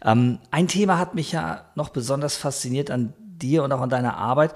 Ähm, 0.05 0.39
ein 0.51 0.69
Thema 0.69 0.99
hat 0.99 1.15
mich 1.15 1.33
ja 1.33 1.67
noch 1.75 1.91
besonders 1.91 2.37
fasziniert 2.37 2.91
an 2.91 3.13
dir 3.19 3.63
und 3.63 3.73
auch 3.73 3.81
an 3.81 3.91
deiner 3.91 4.17
Arbeit. 4.17 4.55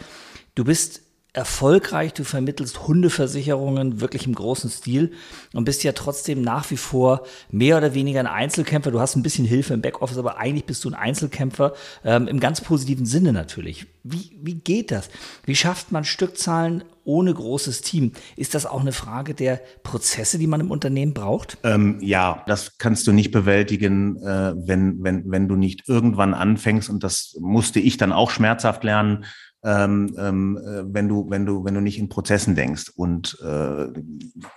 Du 0.55 0.65
bist 0.65 1.03
erfolgreich, 1.33 2.13
du 2.13 2.25
vermittelst 2.25 2.87
Hundeversicherungen 2.89 4.01
wirklich 4.01 4.27
im 4.27 4.35
großen 4.35 4.69
Stil 4.69 5.13
und 5.53 5.65
bist 5.65 5.85
ja 5.85 5.93
trotzdem 5.93 6.43
nach 6.43 6.71
wie 6.71 6.77
vor 6.77 7.25
mehr 7.51 7.77
oder 7.77 7.95
weniger 7.95 8.21
ein 8.21 8.27
Einzelkämpfer. 8.27 8.91
Du 8.91 9.01
hast 9.01 9.17
ein 9.17 9.23
bisschen 9.23 9.45
Hilfe 9.45 9.75
im 9.75 9.81
Backoffice, 9.81 10.19
aber 10.19 10.39
eigentlich 10.39 10.65
bist 10.65 10.85
du 10.85 10.91
ein 10.91 10.95
Einzelkämpfer 10.95 11.75
ähm, 12.05 12.27
im 12.27 12.41
ganz 12.41 12.61
positiven 12.61 13.07
Sinne 13.07 13.33
natürlich. 13.33 13.87
Wie, 14.03 14.37
wie 14.43 14.55
geht 14.55 14.91
das? 14.91 15.09
Wie 15.45 15.55
schafft 15.55 15.93
man 15.93 16.05
Stückzahlen 16.05 16.85
ohne 17.05 17.33
großes 17.33 17.83
Team? 17.83 18.13
Ist 18.37 18.55
das 18.55 18.67
auch 18.67 18.81
eine 18.81 18.93
Frage 18.93 19.35
der 19.35 19.61
Prozesse, 19.83 20.39
die 20.39 20.47
man 20.47 20.61
im 20.61 20.71
Unternehmen 20.71 21.15
braucht? 21.15 21.59
Ähm, 21.63 21.99
ja, 22.01 22.43
das 22.47 22.79
kannst 22.79 23.07
du 23.07 23.13
nicht 23.13 23.31
bewältigen, 23.31 24.17
äh, 24.23 24.55
wenn, 24.57 25.03
wenn, 25.03 25.31
wenn 25.31 25.49
du 25.49 25.57
nicht 25.57 25.89
irgendwann 25.89 26.35
anfängst. 26.35 26.89
Und 26.89 27.05
das 27.05 27.37
musste 27.41 27.79
ich 27.79 27.97
dann 27.99 28.13
auch 28.13 28.31
schmerzhaft 28.31 28.85
lernen 28.85 29.25
ähm, 29.65 30.15
ähm, 30.19 30.57
äh, 30.59 30.83
wenn 30.95 31.09
du, 31.09 31.29
wenn 31.29 31.47
du, 31.47 31.65
wenn 31.65 31.75
du 31.75 31.81
nicht 31.81 31.99
in 31.99 32.09
Prozessen 32.09 32.55
denkst. 32.55 32.91
Und 32.95 33.39
äh, 33.45 33.87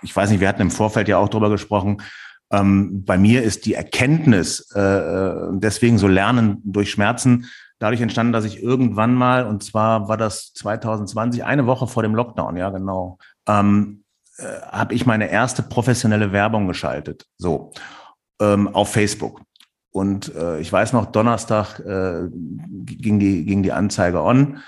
ich 0.02 0.14
weiß 0.14 0.30
nicht, 0.30 0.40
wir 0.40 0.48
hatten 0.48 0.62
im 0.62 0.70
Vorfeld 0.70 1.08
ja 1.08 1.18
auch 1.18 1.28
drüber 1.28 1.50
gesprochen. 1.50 2.02
Ähm, 2.50 3.04
bei 3.04 3.18
mir 3.18 3.42
ist 3.42 3.66
die 3.66 3.74
Erkenntnis, 3.74 4.70
äh, 4.74 4.80
äh 4.80 5.48
deswegen 5.54 5.98
so 5.98 6.08
Lernen 6.08 6.60
durch 6.64 6.90
Schmerzen, 6.90 7.46
dadurch 7.78 8.00
entstanden, 8.00 8.32
dass 8.32 8.44
ich 8.44 8.62
irgendwann 8.62 9.14
mal, 9.14 9.46
und 9.46 9.62
zwar 9.62 10.08
war 10.08 10.16
das 10.16 10.52
2020, 10.54 11.44
eine 11.44 11.66
Woche 11.66 11.86
vor 11.86 12.02
dem 12.02 12.14
Lockdown, 12.14 12.56
ja 12.56 12.70
genau, 12.70 13.18
ähm, 13.48 14.04
äh, 14.38 14.44
habe 14.70 14.94
ich 14.94 15.06
meine 15.06 15.30
erste 15.30 15.62
professionelle 15.62 16.32
Werbung 16.32 16.66
geschaltet. 16.66 17.26
So 17.38 17.72
ähm, 18.40 18.68
auf 18.68 18.92
Facebook. 18.92 19.42
Und 19.90 20.34
äh, 20.34 20.58
ich 20.58 20.72
weiß 20.72 20.92
noch, 20.92 21.06
Donnerstag 21.06 21.78
äh, 21.78 22.28
ging, 22.32 23.20
die, 23.20 23.44
ging 23.44 23.62
die 23.62 23.72
Anzeige 23.72 24.22
on. 24.22 24.58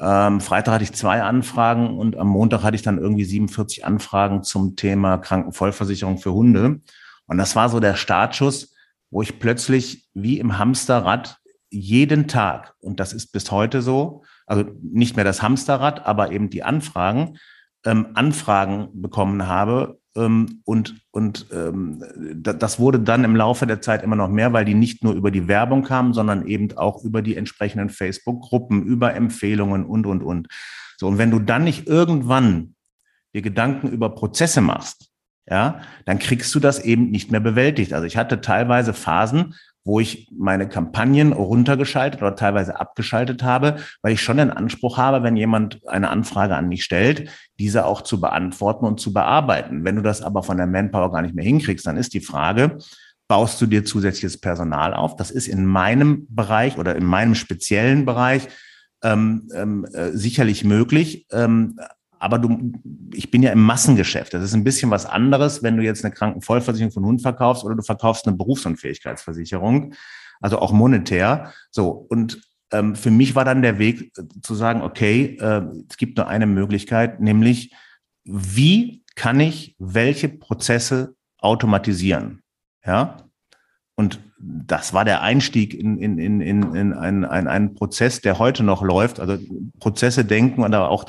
Ähm, 0.00 0.40
Freitag 0.40 0.74
hatte 0.74 0.84
ich 0.84 0.92
zwei 0.92 1.22
Anfragen 1.22 1.98
und 1.98 2.16
am 2.16 2.28
Montag 2.28 2.62
hatte 2.62 2.76
ich 2.76 2.82
dann 2.82 2.98
irgendwie 2.98 3.24
47 3.24 3.84
Anfragen 3.84 4.42
zum 4.42 4.76
Thema 4.76 5.18
Krankenvollversicherung 5.18 6.18
für 6.18 6.32
Hunde. 6.32 6.80
Und 7.26 7.38
das 7.38 7.56
war 7.56 7.68
so 7.68 7.80
der 7.80 7.94
Startschuss, 7.94 8.74
wo 9.10 9.22
ich 9.22 9.38
plötzlich 9.38 10.08
wie 10.14 10.38
im 10.38 10.58
Hamsterrad 10.58 11.38
jeden 11.70 12.28
Tag, 12.28 12.74
und 12.80 13.00
das 13.00 13.12
ist 13.14 13.32
bis 13.32 13.50
heute 13.50 13.80
so, 13.80 14.24
also 14.46 14.64
nicht 14.82 15.16
mehr 15.16 15.24
das 15.24 15.42
Hamsterrad, 15.42 16.04
aber 16.04 16.30
eben 16.30 16.50
die 16.50 16.62
Anfragen, 16.62 17.38
ähm, 17.84 18.08
Anfragen 18.14 18.88
bekommen 18.92 19.46
habe. 19.46 19.98
Ähm, 20.16 20.60
und 20.64 20.94
und 21.10 21.46
ähm, 21.52 22.02
das 22.42 22.78
wurde 22.78 23.00
dann 23.00 23.24
im 23.24 23.36
Laufe 23.36 23.66
der 23.66 23.80
Zeit 23.80 24.02
immer 24.02 24.16
noch 24.16 24.28
mehr, 24.28 24.52
weil 24.52 24.64
die 24.64 24.74
nicht 24.74 25.04
nur 25.04 25.14
über 25.14 25.30
die 25.30 25.48
Werbung 25.48 25.82
kamen, 25.82 26.12
sondern 26.12 26.46
eben 26.46 26.76
auch 26.76 27.02
über 27.02 27.22
die 27.22 27.36
entsprechenden 27.36 27.90
Facebook-Gruppen, 27.90 28.84
über 28.84 29.14
Empfehlungen 29.14 29.84
und, 29.84 30.06
und, 30.06 30.22
und. 30.22 30.48
So, 30.98 31.08
und 31.08 31.18
wenn 31.18 31.30
du 31.30 31.38
dann 31.38 31.64
nicht 31.64 31.86
irgendwann 31.86 32.74
dir 33.34 33.42
Gedanken 33.42 33.88
über 33.88 34.10
Prozesse 34.14 34.60
machst, 34.60 35.08
ja, 35.48 35.80
dann 36.04 36.18
kriegst 36.18 36.54
du 36.54 36.60
das 36.60 36.78
eben 36.78 37.10
nicht 37.10 37.32
mehr 37.32 37.40
bewältigt. 37.40 37.92
Also 37.92 38.06
ich 38.06 38.16
hatte 38.16 38.40
teilweise 38.40 38.94
Phasen, 38.94 39.54
wo 39.84 40.00
ich 40.00 40.28
meine 40.30 40.68
Kampagnen 40.68 41.32
runtergeschaltet 41.32 42.22
oder 42.22 42.36
teilweise 42.36 42.78
abgeschaltet 42.78 43.42
habe, 43.42 43.76
weil 44.02 44.12
ich 44.12 44.22
schon 44.22 44.36
den 44.36 44.50
Anspruch 44.50 44.96
habe, 44.96 45.22
wenn 45.22 45.36
jemand 45.36 45.80
eine 45.88 46.10
Anfrage 46.10 46.54
an 46.54 46.68
mich 46.68 46.84
stellt, 46.84 47.30
diese 47.58 47.84
auch 47.84 48.02
zu 48.02 48.20
beantworten 48.20 48.84
und 48.84 49.00
zu 49.00 49.12
bearbeiten. 49.12 49.84
Wenn 49.84 49.96
du 49.96 50.02
das 50.02 50.22
aber 50.22 50.42
von 50.42 50.56
der 50.56 50.66
Manpower 50.66 51.10
gar 51.10 51.22
nicht 51.22 51.34
mehr 51.34 51.44
hinkriegst, 51.44 51.86
dann 51.86 51.96
ist 51.96 52.14
die 52.14 52.20
Frage, 52.20 52.78
baust 53.28 53.60
du 53.60 53.66
dir 53.66 53.84
zusätzliches 53.84 54.40
Personal 54.40 54.94
auf? 54.94 55.16
Das 55.16 55.30
ist 55.30 55.48
in 55.48 55.66
meinem 55.66 56.26
Bereich 56.28 56.78
oder 56.78 56.94
in 56.94 57.04
meinem 57.04 57.34
speziellen 57.34 58.04
Bereich 58.04 58.48
ähm, 59.02 59.48
ähm, 59.54 59.84
äh, 59.92 60.10
sicherlich 60.12 60.64
möglich. 60.64 61.26
Ähm, 61.32 61.78
aber 62.22 62.38
du, 62.38 62.72
ich 63.12 63.32
bin 63.32 63.42
ja 63.42 63.50
im 63.50 63.62
Massengeschäft. 63.62 64.32
Das 64.32 64.44
ist 64.44 64.54
ein 64.54 64.62
bisschen 64.62 64.92
was 64.92 65.06
anderes, 65.06 65.64
wenn 65.64 65.76
du 65.76 65.82
jetzt 65.82 66.04
eine 66.04 66.14
Krankenvollversicherung 66.14 66.92
von 66.92 67.04
Hund 67.04 67.20
verkaufst 67.20 67.64
oder 67.64 67.74
du 67.74 67.82
verkaufst 67.82 68.28
eine 68.28 68.36
Berufsunfähigkeitsversicherung, 68.36 69.94
also 70.40 70.60
auch 70.60 70.70
monetär. 70.70 71.52
So 71.72 71.88
und 71.88 72.40
ähm, 72.70 72.94
für 72.94 73.10
mich 73.10 73.34
war 73.34 73.44
dann 73.44 73.60
der 73.60 73.80
Weg 73.80 74.16
äh, 74.16 74.22
zu 74.40 74.54
sagen, 74.54 74.82
okay, 74.82 75.36
äh, 75.40 75.62
es 75.90 75.96
gibt 75.96 76.16
nur 76.16 76.28
eine 76.28 76.46
Möglichkeit, 76.46 77.20
nämlich 77.20 77.74
wie 78.24 79.02
kann 79.16 79.40
ich 79.40 79.74
welche 79.80 80.28
Prozesse 80.28 81.16
automatisieren? 81.38 82.42
Ja, 82.86 83.16
und 83.94 84.20
das 84.38 84.92
war 84.94 85.04
der 85.04 85.22
Einstieg 85.22 85.74
in, 85.74 85.98
in, 85.98 86.18
in, 86.18 86.40
in, 86.40 86.74
in 86.74 86.92
einen, 86.92 87.24
einen, 87.24 87.46
einen 87.46 87.74
Prozess, 87.74 88.20
der 88.20 88.38
heute 88.38 88.64
noch 88.64 88.82
läuft. 88.82 89.20
Also 89.20 89.38
Prozesse 89.78 90.24
denken 90.24 90.62
und 90.62 90.74
aber 90.74 90.90
auch 90.90 91.04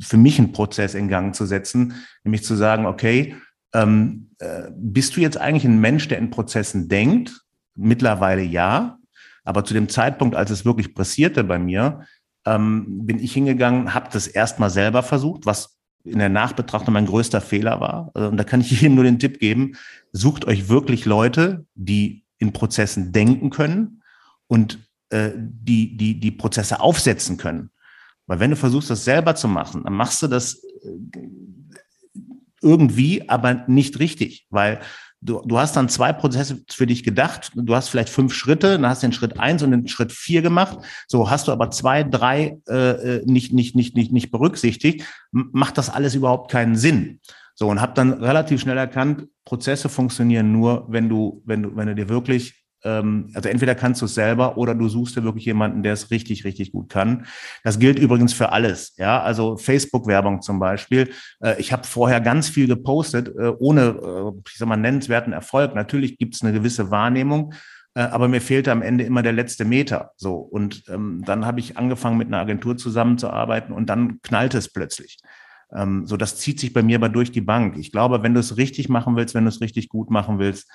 für 0.00 0.16
mich 0.16 0.38
einen 0.38 0.52
Prozess 0.52 0.94
in 0.94 1.08
Gang 1.08 1.34
zu 1.34 1.46
setzen, 1.46 1.94
nämlich 2.22 2.44
zu 2.44 2.54
sagen, 2.54 2.86
okay, 2.86 3.34
ähm, 3.74 4.30
äh, 4.38 4.70
bist 4.76 5.16
du 5.16 5.20
jetzt 5.20 5.38
eigentlich 5.38 5.64
ein 5.64 5.80
Mensch, 5.80 6.06
der 6.08 6.18
in 6.18 6.30
Prozessen 6.30 6.88
denkt? 6.88 7.40
Mittlerweile 7.74 8.42
ja. 8.42 8.98
Aber 9.44 9.64
zu 9.64 9.74
dem 9.74 9.88
Zeitpunkt, 9.88 10.36
als 10.36 10.50
es 10.50 10.64
wirklich 10.64 10.94
pressierte 10.94 11.42
bei 11.42 11.58
mir, 11.58 12.02
ähm, 12.44 13.06
bin 13.06 13.18
ich 13.18 13.32
hingegangen, 13.32 13.94
habe 13.94 14.10
das 14.12 14.26
erstmal 14.26 14.70
selber 14.70 15.02
versucht, 15.02 15.46
was 15.46 15.78
in 16.04 16.18
der 16.18 16.28
Nachbetrachtung 16.28 16.94
mein 16.94 17.06
größter 17.06 17.40
Fehler 17.40 17.80
war. 17.80 18.10
Also, 18.14 18.28
und 18.28 18.36
da 18.36 18.44
kann 18.44 18.60
ich 18.60 18.70
jedem 18.80 18.94
nur 18.94 19.04
den 19.04 19.18
Tipp 19.18 19.38
geben, 19.38 19.76
sucht 20.12 20.46
euch 20.46 20.68
wirklich 20.68 21.04
Leute, 21.04 21.66
die 21.74 22.24
in 22.38 22.52
Prozessen 22.52 23.12
denken 23.12 23.50
können 23.50 24.02
und 24.48 24.78
äh, 25.10 25.30
die, 25.36 25.96
die, 25.96 26.18
die 26.18 26.30
Prozesse 26.30 26.80
aufsetzen 26.80 27.36
können. 27.36 27.70
Weil 28.26 28.40
wenn 28.40 28.50
du 28.50 28.56
versuchst, 28.56 28.90
das 28.90 29.04
selber 29.04 29.34
zu 29.34 29.48
machen, 29.48 29.84
dann 29.84 29.92
machst 29.92 30.22
du 30.22 30.26
das 30.26 30.62
äh, 30.64 31.18
irgendwie, 32.60 33.28
aber 33.28 33.64
nicht 33.66 33.98
richtig, 33.98 34.46
weil 34.50 34.80
du, 35.22 35.40
du 35.44 35.58
hast 35.58 35.76
dann 35.76 35.88
zwei 35.88 36.12
Prozesse 36.12 36.62
für 36.70 36.86
dich 36.86 37.02
gedacht. 37.02 37.52
Du 37.54 37.74
hast 37.74 37.88
vielleicht 37.88 38.08
fünf 38.08 38.34
Schritte, 38.34 38.72
dann 38.72 38.86
hast 38.86 39.02
du 39.02 39.06
den 39.06 39.12
Schritt 39.12 39.38
eins 39.38 39.62
und 39.62 39.70
den 39.70 39.88
Schritt 39.88 40.12
vier 40.12 40.42
gemacht. 40.42 40.78
So 41.06 41.30
hast 41.30 41.48
du 41.48 41.52
aber 41.52 41.70
zwei, 41.70 42.02
drei 42.02 42.58
äh, 42.68 42.74
äh 42.74 43.22
nicht, 43.24 43.52
nicht, 43.52 43.74
nicht, 43.74 43.96
nicht, 43.96 44.12
nicht 44.12 44.30
berücksichtigt, 44.30 45.04
macht 45.30 45.78
das 45.78 45.88
alles 45.88 46.14
überhaupt 46.14 46.50
keinen 46.50 46.76
Sinn. 46.76 47.20
So 47.54 47.68
und 47.68 47.80
habe 47.80 47.94
dann 47.94 48.12
relativ 48.12 48.60
schnell 48.60 48.78
erkannt, 48.78 49.26
Prozesse 49.44 49.88
funktionieren 49.88 50.52
nur, 50.52 50.86
wenn 50.88 51.08
du, 51.08 51.42
wenn 51.44 51.62
du, 51.62 51.76
wenn 51.76 51.86
du 51.86 51.94
dir 51.94 52.08
wirklich 52.08 52.61
also 52.84 53.48
entweder 53.48 53.74
kannst 53.74 54.00
du 54.00 54.06
es 54.06 54.14
selber 54.14 54.58
oder 54.58 54.74
du 54.74 54.88
suchst 54.88 55.16
dir 55.16 55.24
wirklich 55.24 55.44
jemanden, 55.44 55.82
der 55.82 55.92
es 55.92 56.10
richtig, 56.10 56.44
richtig 56.44 56.72
gut 56.72 56.88
kann. 56.88 57.26
Das 57.64 57.78
gilt 57.78 57.98
übrigens 57.98 58.32
für 58.32 58.50
alles. 58.50 58.94
Ja, 58.96 59.22
also 59.22 59.56
Facebook-Werbung 59.56 60.42
zum 60.42 60.58
Beispiel. 60.58 61.10
Äh, 61.40 61.60
ich 61.60 61.72
habe 61.72 61.84
vorher 61.84 62.20
ganz 62.20 62.48
viel 62.48 62.66
gepostet, 62.66 63.28
äh, 63.28 63.52
ohne, 63.58 63.82
äh, 63.82 64.40
ich 64.50 64.58
sag 64.58 64.68
mal, 64.68 64.76
nennenswerten 64.76 65.32
Erfolg. 65.32 65.74
Natürlich 65.74 66.18
gibt 66.18 66.34
es 66.34 66.42
eine 66.42 66.52
gewisse 66.52 66.90
Wahrnehmung. 66.90 67.54
Aber 67.94 68.26
mir 68.26 68.40
fehlte 68.40 68.72
am 68.72 68.80
Ende 68.80 69.04
immer 69.04 69.20
der 69.20 69.34
letzte 69.34 69.66
Meter. 69.66 70.12
So. 70.16 70.36
Und 70.36 70.84
ähm, 70.88 71.22
dann 71.26 71.44
habe 71.44 71.60
ich 71.60 71.76
angefangen, 71.76 72.16
mit 72.16 72.28
einer 72.28 72.38
Agentur 72.38 72.78
zusammenzuarbeiten 72.78 73.74
und 73.74 73.90
dann 73.90 74.18
knallte 74.22 74.56
es 74.56 74.72
plötzlich. 74.72 75.18
Ähm, 75.74 76.06
so, 76.06 76.16
das 76.16 76.36
zieht 76.36 76.58
sich 76.58 76.72
bei 76.72 76.82
mir 76.82 76.96
aber 76.96 77.10
durch 77.10 77.32
die 77.32 77.42
Bank. 77.42 77.76
Ich 77.76 77.92
glaube, 77.92 78.22
wenn 78.22 78.32
du 78.32 78.40
es 78.40 78.56
richtig 78.56 78.88
machen 78.88 79.14
willst, 79.16 79.34
wenn 79.34 79.44
du 79.44 79.50
es 79.50 79.60
richtig 79.60 79.90
gut 79.90 80.10
machen 80.10 80.38
willst, 80.38 80.70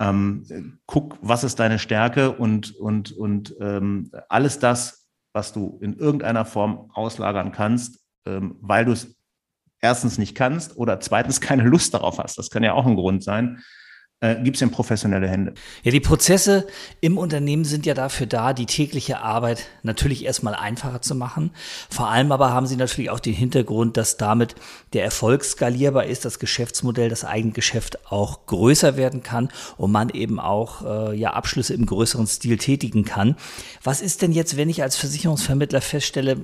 ähm, 0.00 0.78
guck, 0.86 1.18
was 1.20 1.44
ist 1.44 1.60
deine 1.60 1.78
Stärke 1.78 2.32
und, 2.32 2.74
und, 2.76 3.12
und 3.12 3.54
ähm, 3.60 4.10
alles 4.28 4.58
das, 4.58 5.08
was 5.32 5.52
du 5.52 5.78
in 5.80 5.96
irgendeiner 5.96 6.44
Form 6.44 6.90
auslagern 6.94 7.52
kannst, 7.52 8.00
ähm, 8.26 8.56
weil 8.60 8.86
du 8.86 8.92
es 8.92 9.14
erstens 9.80 10.18
nicht 10.18 10.34
kannst 10.34 10.76
oder 10.76 11.00
zweitens 11.00 11.40
keine 11.40 11.64
Lust 11.64 11.94
darauf 11.94 12.18
hast. 12.18 12.38
Das 12.38 12.50
kann 12.50 12.62
ja 12.62 12.72
auch 12.72 12.86
ein 12.86 12.96
Grund 12.96 13.22
sein, 13.22 13.62
äh, 14.20 14.36
gibt 14.42 14.56
es 14.56 14.62
in 14.62 14.70
professionelle 14.70 15.28
Hände. 15.28 15.54
Ja, 15.82 15.90
die 15.90 16.00
Prozesse 16.00 16.66
im 17.00 17.16
Unternehmen 17.16 17.64
sind 17.64 17.86
ja 17.86 17.94
dafür 17.94 18.26
da, 18.26 18.52
die 18.52 18.66
tägliche 18.66 19.20
Arbeit 19.20 19.66
natürlich 19.82 20.24
erstmal 20.24 20.54
einfacher 20.54 21.00
zu 21.00 21.14
machen. 21.14 21.50
Vor 21.88 22.08
allem 22.08 22.30
aber 22.30 22.52
haben 22.52 22.66
sie 22.66 22.76
natürlich 22.76 23.10
auch 23.10 23.20
den 23.20 23.32
Hintergrund, 23.32 23.96
dass 23.96 24.18
damit 24.18 24.54
der 24.92 25.04
Erfolg 25.04 25.44
skalierbar 25.44 26.04
ist, 26.04 26.24
das 26.24 26.38
Geschäftsmodell, 26.38 27.08
das 27.08 27.24
Eigengeschäft 27.24 28.12
auch 28.12 28.46
größer 28.46 28.96
werden 28.96 29.22
kann 29.22 29.48
und 29.76 29.90
man 29.90 30.10
eben 30.10 30.38
auch 30.38 30.84
äh, 30.84 31.16
ja 31.16 31.32
Abschlüsse 31.32 31.74
im 31.74 31.86
größeren 31.86 32.26
Stil 32.26 32.58
tätigen 32.58 33.04
kann. 33.04 33.36
Was 33.82 34.02
ist 34.02 34.22
denn 34.22 34.32
jetzt, 34.32 34.56
wenn 34.56 34.68
ich 34.68 34.82
als 34.82 34.96
Versicherungsvermittler 34.96 35.80
feststelle, 35.80 36.36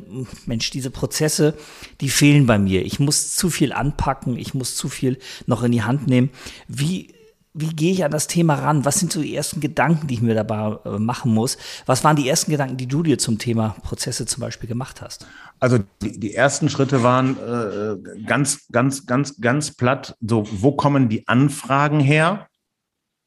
Mensch, 0.47 0.71
diese 0.71 0.91
Prozesse, 0.91 1.55
die 2.01 2.09
fehlen 2.09 2.47
bei 2.47 2.59
mir. 2.59 2.85
Ich 2.85 2.99
muss 2.99 3.37
zu 3.37 3.51
viel 3.51 3.73
anpacken, 3.73 4.39
ich 4.39 4.55
muss 4.55 4.77
zu 4.77 4.89
viel 4.89 5.19
noch 5.47 5.63
in 5.63 5.73
die 5.73 5.83
Hand 5.83 6.07
nehmen. 6.07 6.31
Wie 6.69 7.16
wie 7.59 7.75
gehe 7.75 7.93
ich 7.93 8.05
an 8.05 8.11
das 8.11 8.27
Thema 8.27 8.55
ran? 8.55 8.85
Was 8.85 9.01
sind 9.01 9.11
so 9.11 9.23
die 9.23 9.35
ersten 9.35 9.61
Gedanken, 9.61 10.07
die 10.07 10.15
ich 10.15 10.23
mir 10.23 10.35
dabei 10.35 10.77
äh, 10.85 10.99
machen 10.99 11.33
muss? 11.33 11.57
Was 11.87 12.05
waren 12.05 12.15
die 12.15 12.29
ersten 12.29 12.51
Gedanken, 12.51 12.77
die 12.77 12.87
du 12.87 13.03
dir 13.03 13.19
zum 13.19 13.39
Thema 13.39 13.77
Prozesse 13.83 14.27
zum 14.27 14.43
Beispiel 14.43 14.69
gemacht 14.69 15.01
hast? 15.01 15.27
Also 15.59 15.79
die, 16.03 16.21
die 16.21 16.35
ersten 16.35 16.69
Schritte 16.69 17.03
waren 17.03 17.37
äh, 17.39 18.21
ganz, 18.27 18.67
ganz, 18.69 19.07
ganz, 19.07 19.41
ganz 19.41 19.75
platt. 19.75 20.17
So, 20.21 20.47
wo 20.53 20.73
kommen 20.73 21.09
die 21.09 21.27
Anfragen 21.27 21.99
her? 21.99 22.47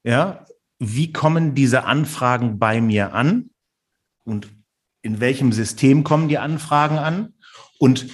Ja, 0.03 0.45
wie 0.77 1.12
kommen 1.12 1.55
diese 1.55 1.86
Anfragen 1.86 2.59
bei 2.59 2.81
mir 2.81 3.13
an? 3.13 3.50
Und 4.24 4.48
in 5.01 5.19
welchem 5.19 5.51
System 5.51 6.03
kommen 6.03 6.27
die 6.27 6.38
Anfragen 6.38 7.00
an? 7.00 7.33
Und 7.79 8.07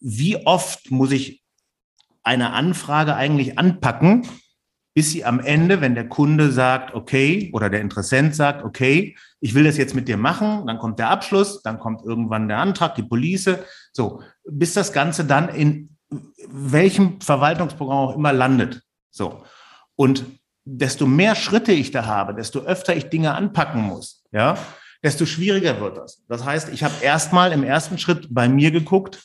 wie 0.00 0.46
oft 0.46 0.90
muss 0.90 1.12
ich 1.12 1.42
eine 2.22 2.52
Anfrage 2.52 3.14
eigentlich 3.16 3.58
anpacken, 3.58 4.26
bis 4.94 5.12
sie 5.12 5.24
am 5.24 5.40
Ende, 5.40 5.80
wenn 5.80 5.94
der 5.94 6.08
Kunde 6.08 6.50
sagt, 6.50 6.94
okay, 6.94 7.50
oder 7.52 7.70
der 7.70 7.80
Interessent 7.80 8.34
sagt, 8.34 8.64
okay, 8.64 9.16
ich 9.40 9.54
will 9.54 9.64
das 9.64 9.76
jetzt 9.76 9.94
mit 9.94 10.08
dir 10.08 10.16
machen, 10.16 10.66
dann 10.66 10.78
kommt 10.78 10.98
der 10.98 11.10
Abschluss, 11.10 11.62
dann 11.62 11.78
kommt 11.78 12.04
irgendwann 12.04 12.48
der 12.48 12.58
Antrag, 12.58 12.94
die 12.96 13.02
Police, 13.02 13.58
so, 13.92 14.22
bis 14.44 14.74
das 14.74 14.92
Ganze 14.92 15.24
dann 15.24 15.48
in 15.48 15.96
welchem 16.48 17.20
Verwaltungsprogramm 17.20 17.98
auch 17.98 18.16
immer 18.16 18.32
landet. 18.32 18.82
So. 19.10 19.42
Und 19.94 20.24
desto 20.64 21.06
mehr 21.06 21.34
Schritte 21.34 21.72
ich 21.72 21.90
da 21.90 22.06
habe, 22.06 22.34
desto 22.34 22.60
öfter 22.60 22.96
ich 22.96 23.08
Dinge 23.08 23.34
anpacken 23.34 23.82
muss, 23.82 24.24
ja, 24.32 24.58
desto 25.02 25.26
schwieriger 25.26 25.80
wird 25.80 25.96
das. 25.96 26.24
Das 26.28 26.44
heißt, 26.44 26.70
ich 26.70 26.82
habe 26.82 26.94
erstmal 27.02 27.52
im 27.52 27.62
ersten 27.62 27.98
Schritt 27.98 28.28
bei 28.30 28.48
mir 28.48 28.70
geguckt, 28.70 29.22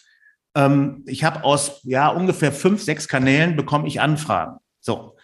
ähm, 0.56 1.04
ich 1.08 1.24
habe 1.24 1.44
aus 1.44 1.82
ja 1.84 2.10
ungefähr 2.10 2.52
fünf, 2.52 2.82
sechs 2.82 3.08
Kanälen 3.08 3.56
bekomme 3.56 3.88
ich 3.88 4.02
Anfragen. 4.02 4.58
So, 4.80 5.16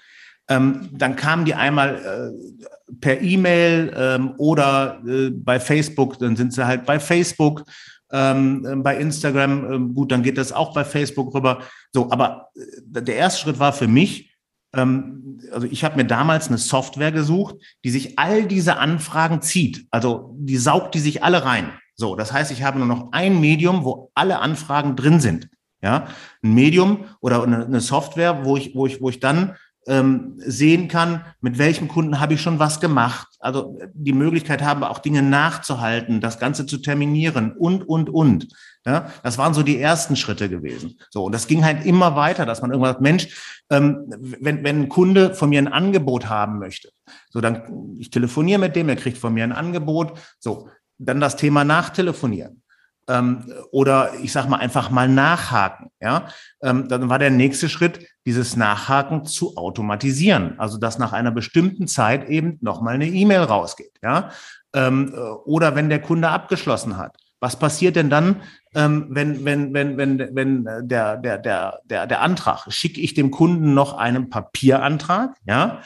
ähm, 0.50 0.90
dann 0.92 1.16
kamen 1.16 1.46
die 1.46 1.54
einmal 1.54 1.96
äh, 1.96 2.94
per 3.00 3.22
E-Mail 3.22 3.94
ähm, 3.96 4.34
oder 4.38 5.02
äh, 5.08 5.30
bei 5.30 5.60
Facebook, 5.60 6.18
dann 6.20 6.36
sind 6.36 6.54
sie 6.54 6.66
halt 6.66 6.86
bei 6.86 7.00
Facebook, 7.00 7.64
ähm, 8.12 8.66
äh, 8.66 8.76
bei 8.76 8.98
Instagram, 8.98 9.72
ähm, 9.72 9.94
gut, 9.94 10.12
dann 10.12 10.24
geht 10.24 10.38
das 10.38 10.52
auch 10.52 10.74
bei 10.74 10.84
Facebook 10.84 11.34
rüber. 11.34 11.60
So, 11.94 12.12
aber 12.12 12.50
äh, 12.56 13.02
der 13.02 13.16
erste 13.16 13.42
Schritt 13.42 13.60
war 13.60 13.74
für 13.74 13.88
mich, 13.88 14.36
ähm, 14.76 15.40
also 15.52 15.68
ich 15.68 15.84
habe 15.84 15.98
mir 15.98 16.06
damals 16.06 16.48
eine 16.48 16.58
Software 16.58 17.12
gesucht, 17.12 17.56
die 17.84 17.92
sich 17.92 18.18
all 18.18 18.46
diese 18.46 18.78
Anfragen 18.78 19.42
zieht. 19.42 19.86
Also 19.92 20.36
die 20.38 20.58
saugt 20.58 20.96
die 20.96 21.00
sich 21.00 21.24
alle 21.24 21.46
rein. 21.46 21.72
So, 21.96 22.16
das 22.16 22.34
heißt, 22.34 22.52
ich 22.52 22.64
habe 22.64 22.80
nur 22.80 22.88
noch 22.88 23.12
ein 23.12 23.40
Medium, 23.40 23.84
wo 23.84 24.10
alle 24.16 24.40
Anfragen 24.40 24.96
drin 24.96 25.20
sind. 25.20 25.50
Ja, 25.82 26.08
ein 26.44 26.56
Medium 26.56 27.06
oder 27.22 27.44
eine 27.44 27.80
Software, 27.80 28.44
wo 28.44 28.58
ich, 28.58 28.76
wo 28.76 28.86
ich, 28.86 29.02
wo 29.02 29.10
ich 29.10 29.22
dann 29.22 29.56
ähm, 29.88 30.34
sehen 30.38 30.88
kann, 30.88 31.26
mit 31.42 31.58
welchem 31.58 31.88
Kunden 31.88 32.20
habe 32.20 32.34
ich 32.34 32.42
schon 32.42 32.60
was 32.60 32.80
gemacht. 32.80 33.28
Also 33.40 33.80
die 33.94 34.14
Möglichkeit 34.14 34.62
haben, 34.62 34.84
auch 34.84 35.00
Dinge 35.00 35.22
nachzuhalten, 35.22 36.22
das 36.22 36.40
Ganze 36.40 36.66
zu 36.66 36.78
terminieren 36.78 37.54
und, 37.54 37.88
und, 37.88 38.10
und. 38.10 38.48
Ja, 38.86 39.12
das 39.24 39.38
waren 39.38 39.54
so 39.54 39.64
die 39.64 39.80
ersten 39.80 40.16
Schritte 40.16 40.50
gewesen. 40.50 41.00
So, 41.10 41.26
und 41.26 41.34
das 41.34 41.48
ging 41.48 41.66
halt 41.66 41.86
immer 41.86 42.16
weiter, 42.16 42.46
dass 42.46 42.62
man 42.62 42.72
irgendwann 42.72 42.94
sagt, 42.94 43.02
Mensch, 43.02 43.62
ähm, 43.70 44.06
wenn, 44.40 44.64
wenn 44.64 44.84
ein 44.84 44.90
Kunde 44.90 45.34
von 45.34 45.50
mir 45.50 45.60
ein 45.60 45.68
Angebot 45.68 46.30
haben 46.30 46.60
möchte, 46.60 46.90
so 47.30 47.42
dann, 47.42 47.96
ich 47.98 48.10
telefoniere 48.10 48.60
mit 48.60 48.76
dem, 48.76 48.90
er 48.90 48.96
kriegt 48.96 49.18
von 49.18 49.34
mir 49.34 49.44
ein 49.44 49.52
Angebot, 49.52 50.18
so, 50.40 50.70
dann 50.98 51.20
das 51.20 51.36
Thema 51.36 51.64
Nachtelefonieren 51.64 52.62
ähm, 53.10 53.52
oder 53.72 54.14
ich 54.22 54.32
sage 54.32 54.48
mal 54.48 54.58
einfach 54.58 54.90
mal 54.90 55.10
nachhaken. 55.10 55.90
Ja, 56.00 56.28
ähm, 56.62 56.88
dann 56.88 57.10
war 57.10 57.20
der 57.20 57.32
nächste 57.32 57.68
Schritt, 57.68 58.08
dieses 58.26 58.56
Nachhaken 58.56 59.26
zu 59.26 59.58
automatisieren, 59.58 60.60
also 60.60 60.78
dass 60.78 61.00
nach 61.00 61.12
einer 61.12 61.32
bestimmten 61.32 61.88
Zeit 61.88 62.30
eben 62.30 62.58
nochmal 62.62 62.94
eine 62.96 63.08
E-Mail 63.08 63.42
rausgeht. 63.42 63.98
Ja, 64.02 64.30
ähm, 64.74 65.14
äh, 65.14 65.18
oder 65.18 65.76
wenn 65.76 65.90
der 65.90 66.02
Kunde 66.02 66.30
abgeschlossen 66.30 66.98
hat. 66.98 67.18
Was 67.42 67.58
passiert 67.58 67.96
denn 67.96 68.10
dann, 68.10 68.42
ähm, 68.76 69.08
wenn, 69.10 69.46
wenn, 69.46 69.74
wenn, 69.74 69.98
wenn, 69.98 70.20
wenn 70.36 70.66
der, 70.82 71.16
der, 71.16 71.38
der, 71.38 71.80
der, 71.86 72.06
der 72.06 72.22
Antrag, 72.22 72.66
schicke 72.70 73.00
ich 73.00 73.14
dem 73.14 73.32
Kunden 73.32 73.74
noch 73.74 73.98
einen 73.98 74.30
Papierantrag, 74.30 75.38
ja, 75.46 75.82